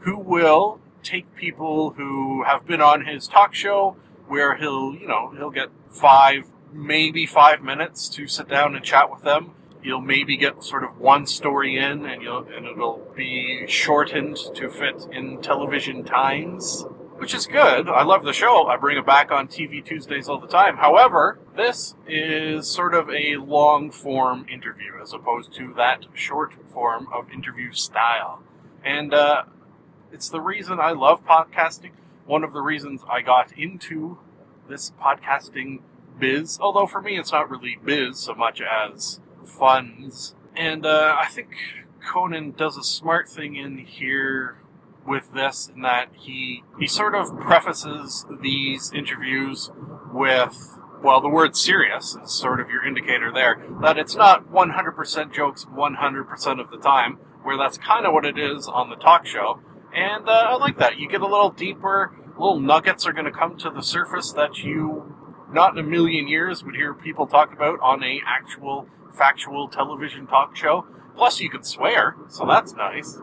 who 0.00 0.18
will 0.18 0.80
take 1.02 1.34
people 1.34 1.90
who 1.90 2.44
have 2.44 2.66
been 2.66 2.80
on 2.80 3.04
his 3.04 3.26
talk 3.26 3.54
show, 3.54 3.96
where 4.28 4.56
he'll, 4.56 4.94
you 4.94 5.06
know, 5.06 5.32
he'll 5.36 5.50
get 5.50 5.68
five, 5.90 6.48
maybe 6.72 7.26
five 7.26 7.62
minutes 7.62 8.08
to 8.08 8.26
sit 8.26 8.48
down 8.48 8.74
and 8.74 8.84
chat 8.84 9.10
with 9.10 9.22
them. 9.22 9.52
You'll 9.82 10.00
maybe 10.00 10.36
get 10.36 10.62
sort 10.62 10.84
of 10.84 10.98
one 10.98 11.26
story 11.26 11.76
in, 11.76 12.06
and 12.06 12.22
you'll, 12.22 12.46
and 12.46 12.66
it'll 12.66 13.02
be 13.16 13.66
shortened 13.66 14.38
to 14.54 14.70
fit 14.70 15.08
in 15.10 15.42
television 15.42 16.04
times 16.04 16.84
which 17.22 17.34
is 17.34 17.46
good. 17.46 17.88
I 17.88 18.02
love 18.02 18.24
the 18.24 18.32
show. 18.32 18.66
I 18.66 18.76
bring 18.76 18.98
it 18.98 19.06
back 19.06 19.30
on 19.30 19.46
TV 19.46 19.82
Tuesdays 19.82 20.28
all 20.28 20.40
the 20.40 20.48
time. 20.48 20.76
However, 20.76 21.38
this 21.54 21.94
is 22.08 22.66
sort 22.66 22.94
of 22.94 23.08
a 23.10 23.36
long 23.36 23.92
form 23.92 24.44
interview 24.50 25.00
as 25.00 25.12
opposed 25.12 25.54
to 25.54 25.72
that 25.76 26.06
short 26.14 26.52
form 26.72 27.06
of 27.12 27.30
interview 27.30 27.70
style. 27.70 28.42
And 28.84 29.14
uh, 29.14 29.44
it's 30.10 30.30
the 30.30 30.40
reason 30.40 30.80
I 30.80 30.90
love 30.90 31.24
podcasting. 31.24 31.92
One 32.26 32.42
of 32.42 32.52
the 32.52 32.60
reasons 32.60 33.02
I 33.08 33.22
got 33.22 33.52
into 33.52 34.18
this 34.68 34.90
podcasting 35.00 35.82
biz, 36.18 36.58
although 36.60 36.88
for 36.88 37.00
me 37.00 37.20
it's 37.20 37.30
not 37.30 37.48
really 37.48 37.78
biz 37.84 38.18
so 38.18 38.34
much 38.34 38.60
as 38.60 39.20
funds. 39.44 40.34
And 40.56 40.84
uh, 40.84 41.16
I 41.20 41.28
think 41.28 41.50
Conan 42.04 42.50
does 42.50 42.76
a 42.76 42.82
smart 42.82 43.28
thing 43.28 43.54
in 43.54 43.78
here 43.78 44.56
with 45.06 45.32
this 45.32 45.70
in 45.74 45.82
that 45.82 46.08
he 46.12 46.62
he 46.78 46.86
sort 46.86 47.14
of 47.14 47.38
prefaces 47.40 48.24
these 48.40 48.92
interviews 48.92 49.70
with 50.12 50.78
well 51.02 51.20
the 51.20 51.28
word 51.28 51.56
serious 51.56 52.16
is 52.22 52.32
sort 52.32 52.60
of 52.60 52.68
your 52.70 52.84
indicator 52.84 53.32
there 53.32 53.64
that 53.80 53.98
it's 53.98 54.14
not 54.14 54.50
100% 54.52 55.32
jokes 55.32 55.64
100% 55.64 56.60
of 56.60 56.70
the 56.70 56.78
time 56.78 57.18
where 57.42 57.56
that's 57.56 57.78
kind 57.78 58.06
of 58.06 58.12
what 58.12 58.24
it 58.24 58.38
is 58.38 58.68
on 58.68 58.90
the 58.90 58.96
talk 58.96 59.26
show. 59.26 59.60
And 59.94 60.28
uh, 60.28 60.32
I 60.32 60.56
like 60.56 60.78
that. 60.78 60.98
You 60.98 61.08
get 61.08 61.20
a 61.20 61.26
little 61.26 61.50
deeper 61.50 62.12
little 62.38 62.60
nuggets 62.60 63.06
are 63.06 63.12
going 63.12 63.26
to 63.26 63.30
come 63.30 63.58
to 63.58 63.70
the 63.70 63.82
surface 63.82 64.32
that 64.32 64.58
you 64.58 65.14
not 65.52 65.76
in 65.76 65.84
a 65.84 65.86
million 65.86 66.26
years 66.26 66.64
would 66.64 66.74
hear 66.74 66.94
people 66.94 67.26
talk 67.26 67.52
about 67.52 67.78
on 67.80 68.02
a 68.02 68.20
actual 68.26 68.88
factual 69.16 69.68
television 69.68 70.26
talk 70.26 70.56
show. 70.56 70.86
Plus 71.14 71.40
you 71.40 71.50
could 71.50 71.66
swear 71.66 72.16
so 72.28 72.46
that's 72.46 72.72
nice 72.74 73.18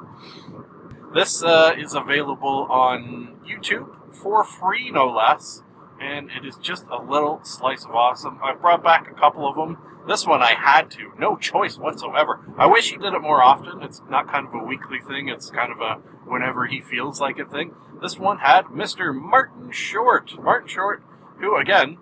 this 1.13 1.43
uh, 1.43 1.73
is 1.77 1.95
available 1.95 2.67
on 2.69 3.39
YouTube 3.47 4.15
for 4.15 4.43
free, 4.43 4.91
no 4.91 5.07
less, 5.07 5.63
and 5.99 6.29
it 6.31 6.45
is 6.45 6.57
just 6.57 6.85
a 6.91 7.01
little 7.01 7.41
slice 7.43 7.83
of 7.85 7.91
awesome. 7.91 8.39
I 8.43 8.53
brought 8.53 8.83
back 8.83 9.09
a 9.09 9.19
couple 9.19 9.47
of 9.47 9.55
them. 9.55 9.77
This 10.07 10.25
one 10.25 10.41
I 10.41 10.53
had 10.53 10.89
to, 10.91 11.11
no 11.19 11.35
choice 11.35 11.77
whatsoever. 11.77 12.39
I 12.57 12.67
wish 12.67 12.89
he 12.89 12.97
did 12.97 13.13
it 13.13 13.21
more 13.21 13.43
often. 13.43 13.81
It's 13.83 14.01
not 14.09 14.27
kind 14.31 14.47
of 14.47 14.53
a 14.53 14.63
weekly 14.63 14.99
thing, 14.99 15.29
it's 15.29 15.49
kind 15.49 15.71
of 15.71 15.79
a 15.81 15.95
whenever 16.25 16.65
he 16.67 16.79
feels 16.79 17.19
like 17.19 17.39
it 17.39 17.51
thing. 17.51 17.73
This 18.01 18.17
one 18.17 18.39
had 18.39 18.65
Mr. 18.65 19.13
Martin 19.13 19.71
Short. 19.71 20.31
Martin 20.41 20.69
Short, 20.69 21.03
who, 21.39 21.57
again, 21.57 21.97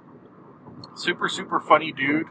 super, 0.96 1.28
super 1.28 1.60
funny 1.60 1.92
dude. 1.92 2.28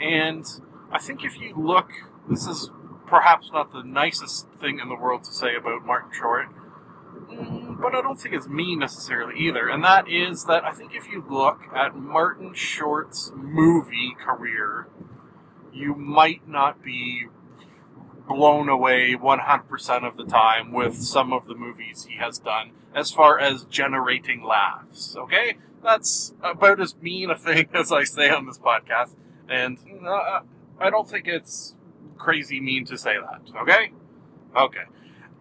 And 0.00 0.44
I 0.92 0.98
think 0.98 1.24
if 1.24 1.38
you 1.40 1.54
look, 1.56 1.90
this 2.28 2.46
is 2.46 2.70
perhaps 3.08 3.50
not 3.52 3.72
the 3.72 3.82
nicest 3.82 4.48
thing 4.60 4.78
in 4.80 4.88
the 4.88 4.94
world 4.94 5.24
to 5.24 5.32
say 5.32 5.56
about 5.56 5.84
Martin 5.84 6.10
Short, 6.12 6.46
mm, 7.30 7.80
but 7.80 7.94
I 7.94 8.02
don't 8.02 8.20
think 8.20 8.34
it's 8.34 8.48
me 8.48 8.76
necessarily 8.76 9.38
either. 9.38 9.68
And 9.68 9.82
that 9.84 10.08
is 10.08 10.44
that 10.44 10.64
I 10.64 10.72
think 10.72 10.94
if 10.94 11.08
you 11.08 11.24
look 11.28 11.60
at 11.74 11.96
Martin 11.96 12.54
Short's 12.54 13.32
movie 13.34 14.16
career, 14.18 14.88
you 15.72 15.94
might 15.94 16.48
not 16.48 16.82
be 16.82 17.26
blown 18.28 18.68
away 18.68 19.14
100% 19.14 20.06
of 20.06 20.16
the 20.16 20.24
time 20.24 20.72
with 20.72 20.94
some 20.94 21.32
of 21.32 21.46
the 21.46 21.54
movies 21.54 22.06
he 22.08 22.16
has 22.18 22.38
done 22.38 22.72
as 22.94 23.10
far 23.10 23.38
as 23.38 23.64
generating 23.64 24.44
laughs. 24.44 25.16
Okay? 25.16 25.56
That's 25.82 26.34
about 26.42 26.80
as 26.80 26.96
mean 26.96 27.30
a 27.30 27.38
thing 27.38 27.68
as 27.74 27.90
I 27.90 28.04
say 28.04 28.28
on 28.28 28.46
this 28.46 28.58
podcast. 28.58 29.14
And 29.48 29.78
uh, 30.06 30.40
I 30.78 30.90
don't 30.90 31.08
think 31.08 31.26
it's 31.26 31.74
crazy 32.18 32.60
mean 32.60 32.84
to 32.86 32.98
say 32.98 33.14
that. 33.16 33.60
Okay? 33.62 33.92
Okay. 34.56 34.84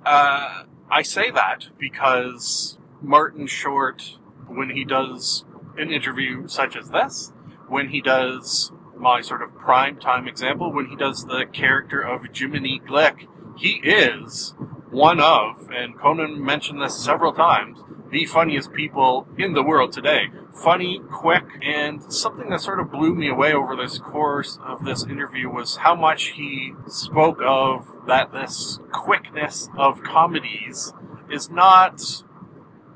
Uh, 0.05 0.63
I 0.89 1.01
say 1.01 1.31
that 1.31 1.67
because 1.77 2.77
Martin 3.01 3.47
Short, 3.47 4.17
when 4.47 4.69
he 4.69 4.85
does 4.85 5.43
an 5.77 5.91
interview 5.91 6.47
such 6.47 6.75
as 6.75 6.89
this, 6.89 7.33
when 7.67 7.89
he 7.89 8.01
does 8.01 8.71
my 8.95 9.21
sort 9.21 9.41
of 9.41 9.53
prime 9.55 9.97
time 9.97 10.27
example, 10.27 10.71
when 10.71 10.87
he 10.87 10.95
does 10.95 11.25
the 11.25 11.45
character 11.51 12.01
of 12.01 12.25
Jiminy 12.33 12.81
Glick, 12.87 13.27
he 13.57 13.81
is 13.83 14.53
one 14.89 15.19
of, 15.19 15.69
and 15.71 15.97
Conan 15.97 16.43
mentioned 16.43 16.81
this 16.81 16.97
several 16.97 17.33
times, 17.33 17.79
the 18.09 18.25
funniest 18.25 18.71
people 18.73 19.27
in 19.37 19.53
the 19.53 19.63
world 19.63 19.91
today. 19.91 20.29
Funny, 20.63 20.99
quick, 21.11 21.45
and 21.61 22.11
something 22.11 22.49
that 22.49 22.61
sort 22.61 22.79
of 22.79 22.91
blew 22.91 23.13
me 23.13 23.29
away 23.29 23.53
over 23.53 23.75
this 23.75 23.99
course 23.99 24.57
of 24.65 24.83
this 24.83 25.05
interview 25.05 25.49
was 25.49 25.77
how 25.77 25.95
much 25.95 26.29
he 26.35 26.73
spoke 26.87 27.39
of 27.43 27.87
that 28.07 28.31
this 28.31 28.79
quickness 28.91 29.69
of 29.77 30.01
comedies 30.01 30.93
is 31.29 31.49
not 31.49 32.01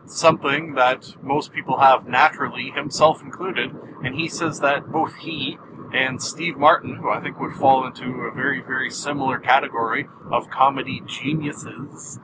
something 0.06 0.74
that 0.74 1.15
most 1.21 1.54
people 1.54 1.80
have 1.80 2.08
naturally, 2.08 2.71
himself 2.71 3.21
included. 3.21 3.71
And 4.04 4.15
he 4.15 4.28
says 4.28 4.60
that 4.62 4.91
both 4.91 5.15
he 5.15 5.58
and 5.93 6.21
Steve 6.21 6.58
Martin, 6.58 6.95
who 6.95 7.10
I 7.10 7.21
think 7.21 7.39
would 7.39 7.54
fall 7.54 7.86
into 7.86 8.21
a 8.21 8.34
very, 8.34 8.62
very 8.62 8.89
similar 8.89 9.39
category 9.39 10.08
of 10.32 10.50
comedy 10.50 11.02
geniuses, 11.06 12.19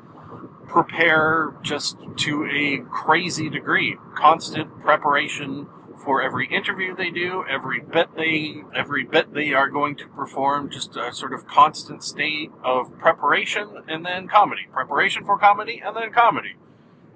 prepare 0.68 1.54
just 1.62 1.98
to 2.18 2.46
a 2.46 2.80
crazy 2.90 3.50
degree. 3.50 3.98
Constant 4.16 4.82
preparation 4.82 5.68
for 6.04 6.22
every 6.22 6.48
interview 6.48 6.96
they 6.96 7.10
do, 7.10 7.44
every 7.50 7.80
bit 7.82 8.16
they 8.16 8.64
every 8.74 9.04
bit 9.04 9.34
they 9.34 9.54
are 9.54 9.70
going 9.70 9.96
to 9.96 10.08
perform, 10.08 10.70
just 10.70 10.96
a 10.96 11.12
sort 11.14 11.34
of 11.34 11.48
constant 11.48 12.04
state 12.04 12.52
of 12.64 12.98
preparation 13.00 13.84
and 13.88 14.06
then 14.06 14.28
comedy. 14.28 14.68
Preparation 14.72 15.26
for 15.26 15.38
comedy 15.38 15.82
and 15.84 15.96
then 15.96 16.12
comedy. 16.12 16.56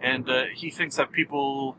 And 0.02 0.28
uh, 0.30 0.46
he 0.56 0.72
thinks 0.72 0.96
that 0.96 1.12
people 1.12 1.78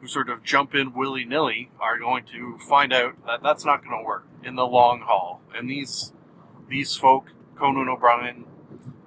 who 0.00 0.08
sort 0.08 0.28
of 0.28 0.42
jump 0.42 0.74
in 0.74 0.92
willy 0.92 1.24
nilly 1.24 1.70
are 1.78 1.98
going 1.98 2.24
to 2.24 2.58
find 2.68 2.92
out 2.92 3.14
that 3.26 3.42
that's 3.42 3.64
not 3.64 3.84
going 3.84 3.98
to 3.98 4.04
work 4.04 4.26
in 4.42 4.56
the 4.56 4.66
long 4.66 5.00
haul. 5.00 5.40
And 5.54 5.70
these 5.70 6.12
these 6.68 6.96
folk, 6.96 7.32
Conan 7.56 7.88
O'Brien, 7.88 8.44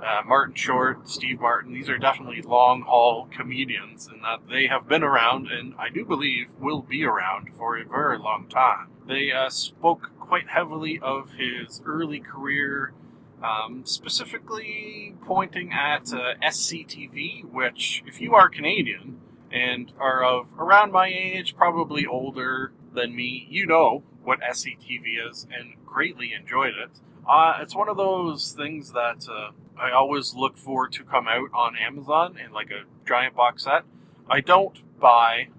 uh, 0.04 0.22
Martin 0.26 0.56
Short, 0.56 1.08
Steve 1.08 1.40
Martin, 1.40 1.74
these 1.74 1.90
are 1.90 1.98
definitely 1.98 2.42
long 2.42 2.82
haul 2.82 3.28
comedians, 3.32 4.08
in 4.08 4.22
that 4.22 4.48
they 4.50 4.68
have 4.68 4.88
been 4.88 5.04
around, 5.04 5.48
and 5.48 5.74
I 5.78 5.90
do 5.90 6.06
believe 6.06 6.48
will 6.60 6.82
be 6.82 7.06
around 7.06 7.56
for 7.56 7.78
a 7.78 7.86
very 7.86 8.18
long 8.18 8.48
time. 8.50 8.90
They 9.08 9.32
uh, 9.32 9.50
spoke 9.50 10.12
quite 10.20 10.50
heavily 10.50 11.00
of 11.02 11.32
his 11.32 11.82
early 11.86 12.20
career. 12.20 12.94
Um, 13.42 13.82
specifically 13.86 15.16
pointing 15.26 15.74
at 15.74 16.14
uh, 16.14 16.36
SCTV, 16.42 17.44
which, 17.44 18.02
if 18.08 18.22
you 18.22 18.36
are 18.36 18.48
Canadian, 18.48 19.20
and 19.52 19.92
are 20.00 20.24
of 20.24 20.48
around 20.58 20.94
my 20.94 21.08
age, 21.08 21.54
probably 21.56 22.06
older 22.06 22.72
than 22.94 23.14
me, 23.14 23.46
you 23.50 23.66
know 23.66 24.04
what 24.24 24.40
SCTV 24.40 25.30
is 25.30 25.46
and 25.52 25.74
greatly 25.86 26.34
enjoyed 26.34 26.74
it. 26.74 27.00
Uh, 27.28 27.58
it's 27.62 27.76
one 27.76 27.90
of 27.90 27.98
those 27.98 28.54
things 28.54 28.92
that 28.94 29.28
uh, 29.30 29.52
I 29.78 29.92
always 29.92 30.34
look 30.36 30.58
for 30.58 30.88
to 30.88 31.04
come 31.04 31.28
out 31.28 31.50
on 31.54 31.76
Amazon 31.76 32.38
in 32.38 32.52
like 32.52 32.70
a 32.72 32.84
giant 33.08 33.36
box 33.36 33.64
set. 33.64 33.84
I 34.30 34.40
don't 34.40 34.82
buy, 35.00 35.50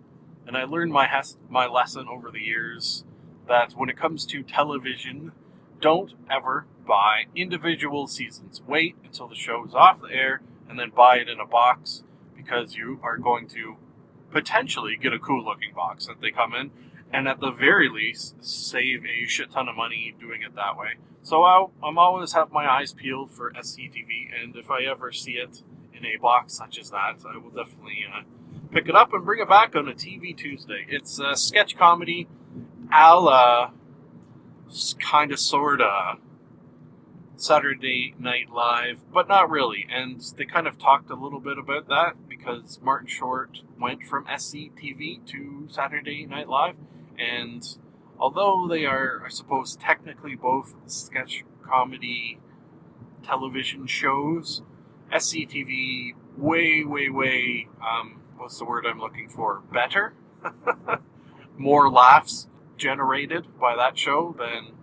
and 0.46 0.56
I 0.56 0.64
learned 0.64 0.92
my 0.92 1.06
has- 1.06 1.38
my 1.48 1.66
lesson 1.66 2.08
over 2.08 2.30
the 2.30 2.40
years 2.40 3.04
that 3.46 3.72
when 3.72 3.90
it 3.90 3.96
comes 3.96 4.24
to 4.26 4.42
television, 4.42 5.32
don't 5.80 6.14
ever 6.30 6.66
buy 6.86 7.26
individual 7.34 8.06
seasons. 8.06 8.62
Wait 8.66 8.96
until 9.04 9.28
the 9.28 9.34
show 9.34 9.64
is 9.64 9.74
off 9.74 10.00
the 10.00 10.12
air 10.12 10.40
and 10.68 10.78
then 10.78 10.90
buy 10.90 11.16
it 11.16 11.28
in 11.28 11.40
a 11.40 11.46
box 11.46 12.04
because 12.36 12.74
you 12.74 13.00
are 13.02 13.18
going 13.18 13.46
to 13.48 13.76
potentially 14.30 14.96
get 14.96 15.12
a 15.12 15.18
cool 15.18 15.44
looking 15.44 15.72
box 15.74 16.06
that 16.06 16.20
they 16.20 16.30
come 16.30 16.54
in 16.54 16.70
and 17.14 17.28
at 17.28 17.40
the 17.40 17.50
very 17.50 17.88
least 17.88 18.44
save 18.44 19.04
a 19.04 19.26
shit 19.26 19.50
ton 19.50 19.68
of 19.68 19.76
money 19.76 20.14
doing 20.20 20.42
it 20.42 20.54
that 20.56 20.76
way. 20.76 20.94
So 21.22 21.42
I'll, 21.42 21.72
I'm 21.82 21.96
always 21.96 22.32
have 22.32 22.52
my 22.52 22.68
eyes 22.68 22.92
peeled 22.92 23.30
for 23.30 23.52
SCTV 23.52 24.42
and 24.42 24.56
if 24.56 24.70
I 24.70 24.82
ever 24.82 25.12
see 25.12 25.32
it 25.32 25.62
in 25.96 26.04
a 26.04 26.16
box 26.16 26.54
such 26.54 26.78
as 26.78 26.90
that, 26.90 27.14
I 27.26 27.38
will 27.38 27.50
definitely 27.50 28.04
uh, 28.12 28.22
pick 28.72 28.88
it 28.88 28.96
up 28.96 29.12
and 29.14 29.24
bring 29.24 29.40
it 29.40 29.48
back 29.48 29.74
on 29.76 29.88
a 29.88 29.94
TV 29.94 30.36
Tuesday. 30.36 30.84
It's 30.88 31.18
a 31.20 31.36
sketch 31.36 31.76
comedy 31.76 32.28
a 32.92 33.18
la 33.18 33.70
kind 34.98 35.32
of 35.32 35.38
sort 35.38 35.80
of 35.80 36.18
Saturday 37.36 38.14
Night 38.18 38.50
Live, 38.50 39.00
but 39.12 39.28
not 39.28 39.50
really. 39.50 39.86
And 39.90 40.20
they 40.36 40.44
kind 40.44 40.66
of 40.66 40.78
talked 40.78 41.10
a 41.10 41.14
little 41.14 41.40
bit 41.40 41.58
about 41.58 41.88
that 41.88 42.28
because 42.28 42.78
Martin 42.82 43.08
Short 43.08 43.60
went 43.80 44.04
from 44.04 44.24
SCTV 44.26 45.26
to 45.26 45.66
Saturday 45.68 46.26
Night 46.26 46.48
Live. 46.48 46.76
And 47.18 47.62
although 48.18 48.66
they 48.68 48.84
are, 48.84 49.22
I 49.24 49.28
suppose, 49.28 49.76
technically 49.76 50.34
both 50.34 50.74
sketch 50.86 51.44
comedy 51.62 52.38
television 53.22 53.86
shows, 53.86 54.62
SCTV 55.12 56.12
way, 56.36 56.84
way, 56.84 57.08
way, 57.08 57.68
um, 57.80 58.20
what's 58.36 58.58
the 58.58 58.64
word 58.64 58.86
I'm 58.86 59.00
looking 59.00 59.28
for? 59.28 59.62
Better? 59.72 60.14
More 61.56 61.90
laughs 61.90 62.48
generated 62.76 63.46
by 63.60 63.76
that 63.76 63.96
show 63.96 64.34
than 64.38 64.74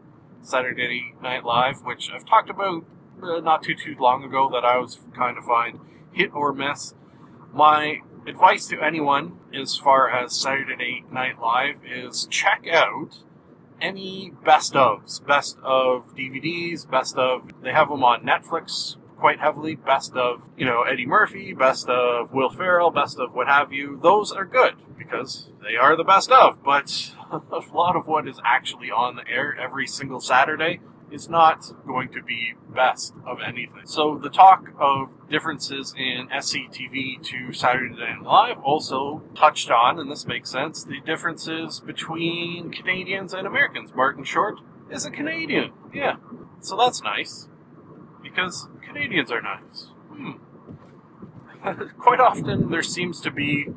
Saturday 0.41 1.13
Night 1.21 1.43
Live, 1.43 1.81
which 1.83 2.09
I've 2.13 2.25
talked 2.25 2.49
about 2.49 2.85
uh, 3.21 3.39
not 3.39 3.63
too 3.63 3.75
too 3.75 3.95
long 3.99 4.23
ago 4.23 4.49
that 4.51 4.65
I 4.65 4.77
was 4.77 4.99
kind 5.15 5.37
of 5.37 5.43
find 5.43 5.79
hit 6.11 6.31
or 6.33 6.53
miss. 6.53 6.95
My 7.53 7.99
advice 8.27 8.67
to 8.67 8.81
anyone 8.81 9.37
as 9.53 9.77
far 9.77 10.09
as 10.09 10.35
Saturday 10.35 11.03
Night 11.11 11.39
Live 11.39 11.77
is 11.85 12.27
check 12.29 12.65
out 12.71 13.19
any 13.81 14.31
best 14.45 14.73
ofs, 14.73 15.25
best 15.25 15.57
of 15.63 16.15
DVDs, 16.15 16.89
best 16.89 17.17
of 17.17 17.49
they 17.63 17.71
have 17.71 17.89
them 17.89 18.03
on 18.03 18.23
Netflix 18.23 18.97
quite 19.17 19.39
heavily. 19.39 19.75
Best 19.75 20.13
of 20.13 20.41
you 20.55 20.65
know 20.65 20.83
Eddie 20.83 21.05
Murphy, 21.05 21.53
best 21.53 21.89
of 21.89 22.31
Will 22.31 22.49
Ferrell, 22.49 22.91
best 22.91 23.19
of 23.19 23.33
what 23.33 23.47
have 23.47 23.73
you. 23.73 23.99
Those 24.01 24.31
are 24.31 24.45
good 24.45 24.75
because 24.97 25.49
they 25.63 25.75
are 25.75 25.95
the 25.95 26.03
best 26.03 26.31
of. 26.31 26.63
But 26.63 27.13
a 27.31 27.61
lot 27.73 27.95
of 27.95 28.07
what 28.07 28.27
is 28.27 28.39
actually 28.45 28.91
on 28.91 29.15
the 29.15 29.27
air 29.27 29.57
every 29.59 29.87
single 29.87 30.19
Saturday 30.19 30.79
is 31.11 31.29
not 31.29 31.65
going 31.85 32.09
to 32.09 32.23
be 32.23 32.53
best 32.73 33.13
of 33.25 33.39
anything. 33.45 33.85
So 33.85 34.17
the 34.17 34.29
talk 34.29 34.69
of 34.79 35.09
differences 35.29 35.93
in 35.97 36.27
SCTV 36.29 37.21
to 37.23 37.53
Saturday 37.53 37.95
Night 37.95 38.23
Live 38.23 38.59
also 38.63 39.23
touched 39.35 39.69
on, 39.69 39.99
and 39.99 40.09
this 40.09 40.25
makes 40.25 40.49
sense, 40.49 40.83
the 40.83 41.01
differences 41.05 41.79
between 41.79 42.71
Canadians 42.71 43.33
and 43.33 43.45
Americans. 43.45 43.91
Martin 43.93 44.23
Short 44.23 44.59
is 44.89 45.05
a 45.05 45.11
Canadian. 45.11 45.71
Yeah. 45.93 46.15
So 46.61 46.77
that's 46.77 47.01
nice. 47.01 47.47
Because 48.23 48.67
Canadians 48.85 49.31
are 49.31 49.41
nice. 49.41 49.87
Hmm. 50.09 50.31
Quite 51.99 52.19
often 52.19 52.71
there 52.71 52.83
seems 52.83 53.19
to 53.21 53.31
be 53.31 53.67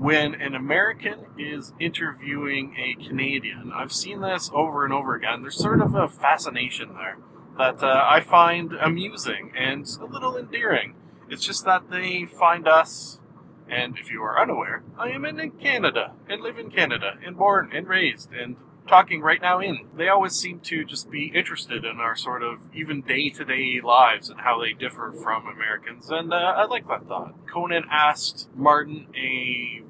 when 0.00 0.34
an 0.34 0.54
American 0.54 1.26
is 1.38 1.74
interviewing 1.78 2.74
a 2.78 2.94
Canadian, 3.04 3.70
I've 3.74 3.92
seen 3.92 4.22
this 4.22 4.50
over 4.54 4.84
and 4.84 4.94
over 4.94 5.14
again. 5.14 5.42
There's 5.42 5.56
sort 5.58 5.82
of 5.82 5.94
a 5.94 6.08
fascination 6.08 6.94
there 6.94 7.18
that 7.58 7.82
uh, 7.82 8.06
I 8.08 8.20
find 8.20 8.72
amusing 8.72 9.52
and 9.54 9.86
a 10.00 10.06
little 10.06 10.38
endearing. 10.38 10.94
It's 11.28 11.44
just 11.44 11.66
that 11.66 11.90
they 11.90 12.24
find 12.24 12.66
us, 12.66 13.20
and 13.68 13.98
if 13.98 14.10
you 14.10 14.22
are 14.22 14.40
unaware, 14.40 14.82
I 14.98 15.10
am 15.10 15.26
in 15.26 15.50
Canada 15.52 16.14
and 16.28 16.40
live 16.40 16.58
in 16.58 16.70
Canada 16.70 17.18
and 17.24 17.36
born 17.36 17.70
and 17.74 17.86
raised 17.86 18.32
and 18.32 18.56
talking 18.88 19.20
right 19.20 19.42
now 19.42 19.60
in. 19.60 19.86
They 19.94 20.08
always 20.08 20.32
seem 20.32 20.60
to 20.60 20.82
just 20.82 21.10
be 21.10 21.30
interested 21.34 21.84
in 21.84 22.00
our 22.00 22.16
sort 22.16 22.42
of 22.42 22.58
even 22.74 23.02
day 23.02 23.28
to 23.28 23.44
day 23.44 23.80
lives 23.84 24.30
and 24.30 24.40
how 24.40 24.60
they 24.60 24.72
differ 24.72 25.12
from 25.22 25.46
Americans, 25.46 26.08
and 26.10 26.32
uh, 26.32 26.36
I 26.36 26.64
like 26.64 26.88
that 26.88 27.06
thought. 27.06 27.34
Conan 27.46 27.84
asked 27.90 28.48
Martin 28.56 29.08
a 29.14 29.82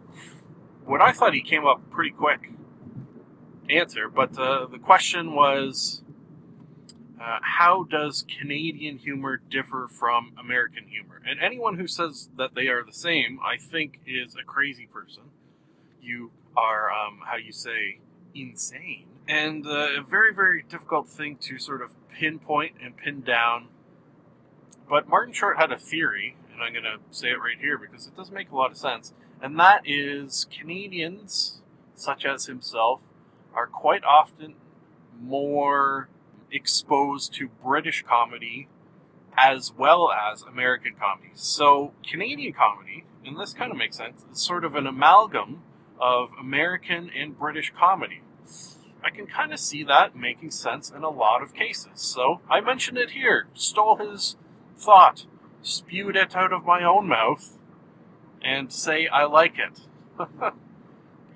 what 0.91 1.01
I 1.01 1.13
thought 1.13 1.35
he 1.35 1.41
came 1.41 1.65
up 1.65 1.89
pretty 1.89 2.11
quick 2.11 2.51
answer, 3.71 4.09
but 4.09 4.37
uh, 4.37 4.67
the 4.67 4.79
question 4.79 5.37
was 5.37 6.03
uh, 7.23 7.39
how 7.43 7.85
does 7.85 8.25
Canadian 8.41 8.99
humor 8.99 9.37
differ 9.37 9.87
from 9.89 10.33
American 10.37 10.89
humor? 10.89 11.23
And 11.25 11.39
anyone 11.39 11.79
who 11.79 11.87
says 11.87 12.31
that 12.37 12.57
they 12.57 12.67
are 12.67 12.83
the 12.85 12.93
same, 12.93 13.39
I 13.41 13.57
think, 13.57 14.01
is 14.05 14.35
a 14.35 14.43
crazy 14.43 14.87
person. 14.87 15.23
You 16.03 16.33
are, 16.57 16.91
um, 16.91 17.21
how 17.25 17.37
you 17.37 17.53
say, 17.53 18.01
insane. 18.35 19.07
And 19.29 19.65
uh, 19.69 20.01
a 20.01 20.03
very, 20.03 20.35
very 20.35 20.65
difficult 20.69 21.09
thing 21.09 21.37
to 21.43 21.61
sort 21.61 21.83
of 21.83 21.93
pinpoint 22.09 22.75
and 22.83 22.97
pin 22.97 23.21
down. 23.21 23.69
But 24.89 25.09
Martin 25.09 25.35
Short 25.35 25.57
had 25.57 25.71
a 25.71 25.79
theory, 25.79 26.35
and 26.61 26.77
I'm 26.77 26.83
going 26.83 26.85
to 26.85 26.99
say 27.11 27.29
it 27.29 27.39
right 27.39 27.59
here 27.59 27.79
because 27.79 28.07
it 28.07 28.17
does 28.17 28.31
make 28.31 28.51
a 28.51 28.57
lot 28.57 28.71
of 28.71 28.77
sense, 28.77 29.15
and 29.43 29.59
that 29.59 29.83
is 29.85 30.47
Canadians, 30.51 31.63
such 31.95 32.25
as 32.25 32.47
himself, 32.47 33.01
are 33.55 33.67
quite 33.67 34.05
often 34.05 34.55
more 35.19 36.09
exposed 36.53 37.33
to 37.35 37.49
British 37.65 38.03
comedy 38.03 38.69
as 39.37 39.73
well 39.77 40.11
as 40.11 40.43
American 40.43 40.95
comedy. 40.95 41.31
So, 41.35 41.93
Canadian 42.07 42.53
comedy, 42.53 43.05
and 43.25 43.39
this 43.39 43.55
kind 43.55 43.71
of 43.71 43.79
makes 43.79 43.97
sense, 43.97 44.25
is 44.31 44.41
sort 44.41 44.65
of 44.65 44.75
an 44.75 44.87
amalgam 44.87 45.63
of 45.99 46.31
American 46.39 47.11
and 47.17 47.39
British 47.39 47.73
comedy. 47.79 48.23
I 49.03 49.11
can 49.11 49.27
kind 49.27 49.53
of 49.53 49.61
see 49.61 49.83
that 49.85 50.15
making 50.15 50.51
sense 50.51 50.91
in 50.91 51.03
a 51.05 51.09
lot 51.09 51.43
of 51.43 51.55
cases. 51.55 51.93
So 51.95 52.41
I 52.51 52.61
mentioned 52.61 52.99
it 52.99 53.13
here, 53.13 53.47
stole 53.55 53.97
his 53.97 54.37
thought, 54.77 55.25
spewed 55.63 56.17
it 56.17 56.37
out 56.37 56.53
of 56.53 56.65
my 56.65 56.83
own 56.85 57.09
mouth, 57.09 57.59
and 58.43 58.73
say 58.73 59.07
I 59.07 59.25
like 59.25 59.57
it. 59.59 59.81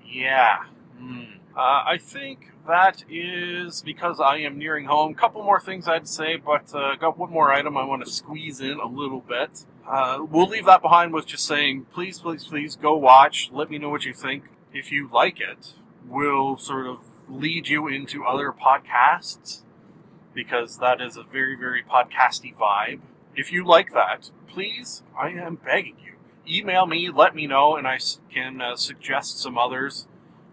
yeah. 0.07 0.65
Hmm. 0.99 1.25
Uh, 1.57 1.85
I 1.87 1.99
think 2.01 2.51
that 2.67 3.05
is 3.09 3.83
because 3.83 4.21
I 4.21 4.39
am 4.39 4.59
nearing 4.59 4.87
home. 4.87 5.15
Couple 5.15 5.43
more 5.43 5.61
things 5.61 5.87
I'd 5.87 6.09
say, 6.09 6.37
but 6.37 6.75
uh, 6.75 6.97
got 6.97 7.19
one 7.19 7.31
more 7.31 7.53
item 7.53 7.77
I 7.77 7.85
want 7.85 8.05
to 8.05 8.11
squeeze 8.11 8.61
in 8.61 8.79
a 8.81 8.87
little 8.87 9.21
bit. 9.21 9.65
Uh, 9.87 10.25
we'll 10.29 10.49
leave 10.49 10.65
that 10.67 10.83
behind 10.83 11.13
with 11.13 11.27
just 11.27 11.45
saying, 11.45 11.87
please, 11.93 12.19
please, 12.21 12.45
please 12.45 12.75
go 12.75 12.97
watch. 12.97 13.51
Let 13.53 13.71
me 13.71 13.79
know 13.79 13.91
what 13.91 14.05
you 14.05 14.15
think. 14.15 14.45
If 14.73 14.91
you 14.91 15.09
like 15.13 15.41
it, 15.41 15.75
we'll 16.09 16.57
sort 16.57 16.87
of 16.87 16.99
lead 17.29 17.69
you 17.69 17.87
into 17.87 18.25
other 18.25 18.53
podcasts 18.53 19.61
because 20.33 20.79
that 20.79 21.01
is 21.01 21.17
a 21.17 21.23
very, 21.23 21.55
very 21.55 21.83
podcasty 21.83 22.57
vibe. 22.57 23.01
If 23.37 23.51
you 23.53 23.67
like 23.67 23.93
that, 23.93 24.31
please, 24.47 25.03
I 25.19 25.31
am 25.31 25.57
begging 25.57 25.97
you, 26.05 26.13
email 26.49 26.87
me, 26.87 27.11
let 27.11 27.35
me 27.35 27.49
know, 27.49 27.77
and 27.77 27.87
I 27.87 27.99
can 28.33 28.61
uh, 28.61 28.77
suggest 28.77 29.41
some 29.41 29.59
others 29.59 30.07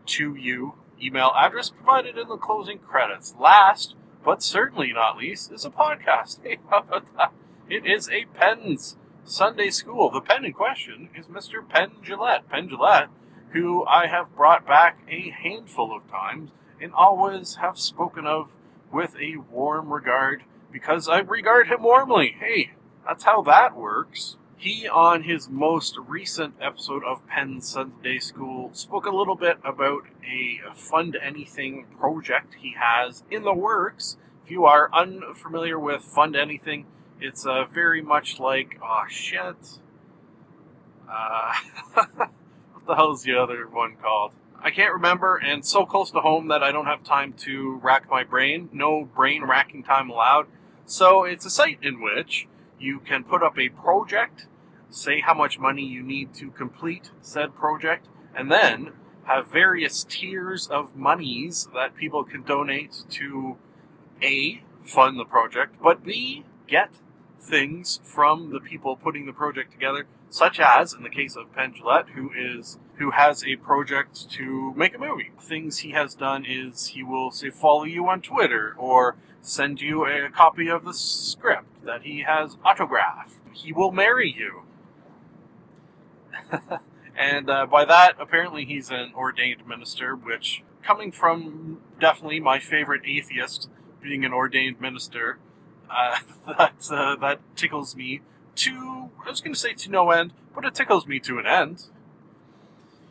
to 0.08 0.36
you. 0.36 0.74
Email 1.02 1.32
address 1.36 1.70
provided 1.70 2.18
in 2.18 2.28
the 2.28 2.38
closing 2.38 2.80
credits. 2.80 3.36
Last, 3.40 3.96
but 4.24 4.42
certainly 4.42 4.94
not 4.94 5.18
least, 5.18 5.52
is 5.52 5.66
a 5.66 5.70
podcast. 5.70 6.40
Hey, 6.44 6.58
how 6.70 6.80
about 6.80 7.16
that? 7.18 7.34
It 7.70 7.86
is 7.86 8.10
a 8.10 8.26
Penn's 8.34 8.98
Sunday 9.24 9.70
School. 9.70 10.10
The 10.10 10.22
pen 10.22 10.44
in 10.44 10.54
question 10.54 11.10
is 11.16 11.28
Mr. 11.28 11.68
Penn 11.68 11.92
Jillette. 12.04 12.50
Penn 12.50 12.68
Jillette, 12.68 13.10
who 13.52 13.86
I 13.86 14.08
have 14.08 14.36
brought 14.36 14.66
back 14.66 15.00
a 15.08 15.30
handful 15.30 15.96
of 15.96 16.10
times 16.10 16.50
and 16.82 16.94
always 16.94 17.56
have 17.56 17.78
spoken 17.78 18.26
of 18.26 18.50
with 18.92 19.16
a 19.18 19.38
warm 19.38 19.94
regard 19.94 20.44
because 20.72 21.08
I 21.08 21.20
regard 21.20 21.68
him 21.68 21.84
warmly. 21.84 22.36
Hey, 22.40 22.72
that's 23.06 23.24
how 23.24 23.42
that 23.44 23.76
works. 23.76 24.38
He, 24.58 24.88
on 24.88 25.24
his 25.24 25.50
most 25.50 25.98
recent 25.98 26.54
episode 26.62 27.04
of 27.04 27.26
Penn 27.28 27.62
Sunday 27.62 28.20
School, 28.20 28.70
spoke 28.74 29.08
a 29.08 29.16
little 29.16 29.36
bit 29.36 29.58
about 29.64 30.04
a 30.24 30.60
Fund 30.76 31.18
Anything 31.20 31.86
project 32.00 32.56
he 32.60 32.76
has 32.80 33.24
in 33.32 33.44
the 33.44 33.54
works. 33.54 34.18
If 34.46 34.52
you 34.52 34.66
are 34.66 34.94
unfamiliar 34.94 35.80
with 35.80 36.04
Fund 36.04 36.36
Anything, 36.36 36.86
it's 37.20 37.46
uh, 37.46 37.66
very 37.66 38.02
much 38.02 38.40
like, 38.40 38.80
oh 38.84 39.06
shit. 39.10 39.80
Uh, 41.10 41.54
what 41.94 42.86
the 42.86 42.96
hell's 42.96 43.24
the 43.24 43.36
other 43.36 43.68
one 43.68 43.96
called? 43.96 44.32
I 44.64 44.70
can't 44.70 44.94
remember, 44.94 45.38
and 45.38 45.66
so 45.66 45.88
close 45.88 46.12
to 46.12 46.20
home 46.20 46.50
that 46.50 46.62
I 46.62 46.72
don't 46.72 46.86
have 46.86 47.04
time 47.04 47.34
to 47.40 47.80
rack 47.82 48.08
my 48.12 48.24
brain. 48.24 48.70
No 48.72 49.06
brain 49.06 49.44
racking 49.44 49.84
time 49.84 50.12
allowed. 50.12 50.46
So 50.86 51.24
it's 51.24 51.46
a 51.46 51.50
site 51.50 51.80
in 51.82 52.02
which 52.02 52.48
you 52.80 53.00
can 53.00 53.24
put 53.24 53.44
up 53.44 53.58
a 53.58 53.70
project, 53.70 54.48
say 54.90 55.22
how 55.22 55.34
much 55.34 55.60
money 55.60 55.86
you 55.86 56.04
need 56.04 56.34
to 56.36 56.52
complete 56.52 57.12
said 57.22 57.56
project, 57.56 58.08
and 58.36 58.52
then 58.52 58.94
have 59.24 59.48
various 59.48 60.04
tiers 60.04 60.68
of 60.68 60.96
monies 60.96 61.68
that 61.74 61.96
people 61.96 62.24
can 62.24 62.42
donate 62.44 63.04
to 63.10 63.58
A, 64.22 64.64
fund 64.84 65.20
the 65.20 65.26
project, 65.26 65.76
but 65.82 66.04
B, 66.04 66.44
get 66.68 66.92
things 67.40 68.00
from 68.04 68.52
the 68.52 68.60
people 68.60 68.96
putting 68.96 69.26
the 69.26 69.34
project 69.34 69.72
together, 69.72 70.06
such 70.30 70.60
as 70.60 70.94
in 70.94 71.04
the 71.04 71.10
case 71.10 71.36
of 71.36 71.54
Penn 71.54 71.74
Jillette, 71.74 72.10
who 72.10 72.32
is 72.36 72.78
who 72.96 73.12
has 73.12 73.44
a 73.44 73.56
project 73.56 74.30
to 74.32 74.74
make 74.76 74.94
a 74.96 75.00
movie. 75.00 75.32
Things 75.40 75.80
he 75.80 75.92
has 75.92 76.14
done 76.14 76.46
is 76.46 76.88
he 76.88 77.02
will 77.04 77.32
say 77.32 77.50
follow 77.50 77.84
you 77.84 78.08
on 78.08 78.22
Twitter 78.22 78.76
or 78.78 79.16
send 79.42 79.82
you 79.82 80.06
a 80.06 80.30
copy 80.30 80.70
of 80.70 80.86
the 80.86 80.94
script 80.94 81.84
that 81.86 82.04
he 82.04 82.22
has 82.22 82.58
autographed. 82.64 83.36
He 83.54 83.74
will 83.74 83.92
marry 83.92 84.32
you. 84.32 84.64
and 87.18 87.50
uh, 87.50 87.66
by 87.66 87.86
that, 87.86 88.16
apparently 88.20 88.66
he's 88.66 88.90
an 88.90 89.12
ordained 89.16 89.68
minister, 89.68 90.16
which, 90.16 90.64
coming 90.84 91.12
from 91.12 91.80
definitely 92.00 92.40
my 92.40 92.60
favorite 92.60 93.02
atheist 93.06 93.70
being 94.02 94.26
an 94.26 94.34
ordained 94.34 94.80
minister, 94.80 95.38
uh, 95.90 96.20
that 96.48 96.88
uh, 96.90 97.16
that 97.18 97.40
tickles 97.56 97.96
me 97.96 98.22
to 98.56 99.10
I 99.26 99.30
was 99.30 99.42
going 99.42 99.54
to 99.54 99.60
say 99.60 99.74
to 99.74 99.90
no 99.90 100.12
end, 100.12 100.34
but 100.54 100.66
it 100.66 100.74
tickles 100.74 101.08
me 101.08 101.20
to 101.22 101.40
an 101.40 101.46
end. 101.46 101.86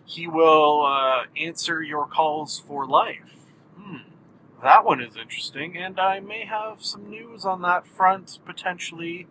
He 0.05 0.27
will 0.27 0.85
uh, 0.85 1.25
answer 1.37 1.83
your 1.83 2.07
calls 2.07 2.59
for 2.59 2.87
life. 2.87 3.47
Hmm, 3.79 4.10
that 4.63 4.85
one 4.85 5.01
is 5.01 5.17
interesting, 5.17 5.77
and 5.77 5.99
I 5.99 6.21
may 6.21 6.45
have 6.45 6.83
some 6.83 7.09
news 7.09 7.45
on 7.45 7.63
that 7.63 7.87
front 7.87 8.39
potentially. 8.45 9.27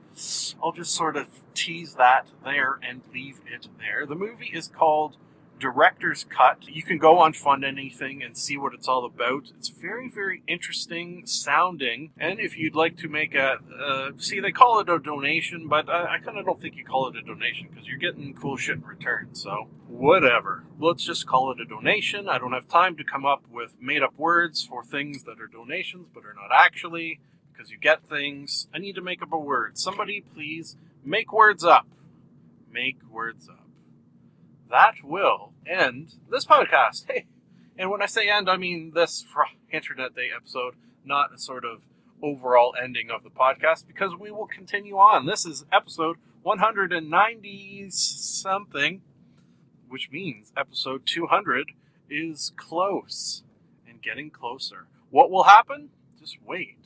I'll 0.63 0.71
just 0.71 0.93
sort 0.93 1.15
of 1.15 1.27
tease 1.53 1.95
that 1.95 2.27
there 2.43 2.79
and 2.87 3.01
leave 3.13 3.39
it 3.45 3.67
there. 3.77 4.05
The 4.05 4.15
movie 4.15 4.51
is 4.53 4.67
called 4.67 5.17
Director's 5.59 6.23
Cut. 6.23 6.67
You 6.67 6.81
can 6.83 6.97
go 6.97 7.19
on 7.19 7.33
Fund 7.33 7.65
Anything 7.65 8.23
and 8.23 8.37
see 8.37 8.57
what 8.57 8.73
it's 8.73 8.87
all 8.87 9.05
about. 9.05 9.51
It's 9.57 9.69
very, 9.69 10.09
very 10.09 10.41
interesting 10.47 11.25
sounding. 11.25 12.11
And 12.17 12.39
if 12.39 12.57
you'd 12.57 12.75
like 12.75 12.97
to 12.97 13.09
make 13.09 13.35
a, 13.35 13.57
uh, 13.77 14.11
see, 14.17 14.39
they 14.39 14.51
call 14.51 14.79
it 14.79 14.89
a 14.89 14.99
donation, 14.99 15.67
but 15.67 15.89
I, 15.89 16.15
I 16.15 16.17
kind 16.19 16.37
of 16.37 16.45
don't 16.45 16.61
think 16.61 16.75
you 16.75 16.85
call 16.85 17.09
it 17.09 17.17
a 17.17 17.21
donation 17.21 17.67
because 17.69 17.87
you're 17.87 17.97
getting 17.97 18.33
cool 18.33 18.57
shit 18.57 18.77
in 18.77 18.83
return. 18.83 19.29
So, 19.33 19.67
whatever. 19.87 20.63
Let's 20.79 21.03
just 21.03 21.27
call 21.27 21.51
it 21.51 21.59
a 21.59 21.65
donation. 21.65 22.29
I 22.29 22.37
don't 22.37 22.53
have 22.53 22.67
time 22.67 22.95
to 22.97 23.03
come 23.03 23.25
up 23.25 23.43
with 23.51 23.75
made 23.81 24.01
up 24.01 24.17
words 24.17 24.63
for 24.63 24.83
things 24.83 25.23
that 25.23 25.41
are 25.41 25.47
donations 25.47 26.07
but 26.13 26.25
are 26.25 26.33
not 26.33 26.49
actually 26.53 27.19
because 27.51 27.69
you 27.69 27.77
get 27.77 28.07
things. 28.09 28.67
I 28.73 28.79
need 28.79 28.95
to 28.95 29.01
make 29.01 29.21
up 29.21 29.33
a 29.33 29.39
word. 29.39 29.77
Somebody 29.77 30.21
please 30.33 30.77
make 31.03 31.33
words 31.33 31.63
up. 31.63 31.87
Make 32.71 32.97
words 33.09 33.49
up 33.49 33.68
that 34.69 34.95
will 35.03 35.53
end 35.65 36.15
this 36.29 36.45
podcast. 36.45 37.05
Hey, 37.11 37.25
and 37.77 37.89
when 37.89 38.01
I 38.01 38.07
say 38.07 38.29
end, 38.29 38.49
I 38.49 38.57
mean 38.57 38.91
this 38.93 39.25
Internet 39.71 40.13
Day 40.13 40.29
episode, 40.35 40.75
not 41.05 41.33
a 41.33 41.37
sort 41.37 41.63
of 41.63 41.81
overall 42.21 42.75
ending 42.81 43.09
of 43.09 43.23
the 43.23 43.29
podcast, 43.29 43.87
because 43.87 44.13
we 44.19 44.31
will 44.31 44.47
continue 44.47 44.97
on. 44.97 45.25
This 45.25 45.45
is 45.45 45.63
episode 45.71 46.17
190 46.43 47.89
something, 47.89 49.01
which 49.87 50.11
means 50.11 50.51
episode 50.57 51.05
200 51.05 51.71
is 52.09 52.51
close 52.57 53.43
and 53.87 54.01
getting 54.01 54.29
closer. 54.29 54.87
What 55.09 55.31
will 55.31 55.43
happen? 55.43 55.89
Just 56.19 56.37
wait 56.45 56.79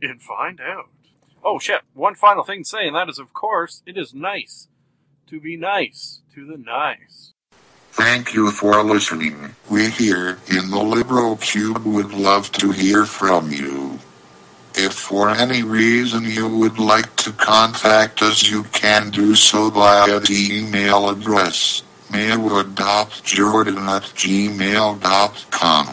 and 0.00 0.22
find 0.22 0.58
out. 0.60 0.88
Oh 1.44 1.58
shit, 1.58 1.82
one 1.92 2.14
final 2.14 2.44
thing 2.44 2.62
to 2.62 2.68
say, 2.68 2.86
and 2.86 2.96
that 2.96 3.10
is, 3.10 3.18
of 3.18 3.34
course, 3.34 3.82
it 3.84 3.98
is 3.98 4.14
nice 4.14 4.68
to 5.28 5.40
be 5.40 5.56
nice 5.56 6.20
to 6.34 6.46
the 6.46 6.58
nice. 6.58 7.32
Thank 7.92 8.34
you 8.34 8.50
for 8.50 8.82
listening. 8.82 9.54
We 9.70 9.90
here 9.90 10.38
in 10.48 10.70
the 10.70 10.82
Liberal 10.82 11.36
Cube 11.36 11.84
would 11.84 12.12
love 12.12 12.50
to 12.52 12.72
hear 12.72 13.06
from 13.06 13.52
you. 13.52 14.00
If 14.74 14.92
for 14.92 15.30
any 15.30 15.62
reason 15.62 16.24
you 16.24 16.48
would 16.48 16.78
like 16.78 17.14
to 17.16 17.32
contact 17.32 18.22
us, 18.22 18.50
you 18.50 18.64
can 18.64 19.10
do 19.10 19.36
so 19.36 19.70
via 19.70 20.18
the 20.18 20.48
email 20.50 21.08
address 21.08 21.84
maywood.jordan 22.10 23.78
at 23.78 24.02
gmail.com. 24.02 25.88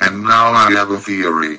And 0.00 0.22
now 0.22 0.52
I 0.52 0.70
have 0.72 0.90
a 0.90 0.98
theory. 0.98 1.58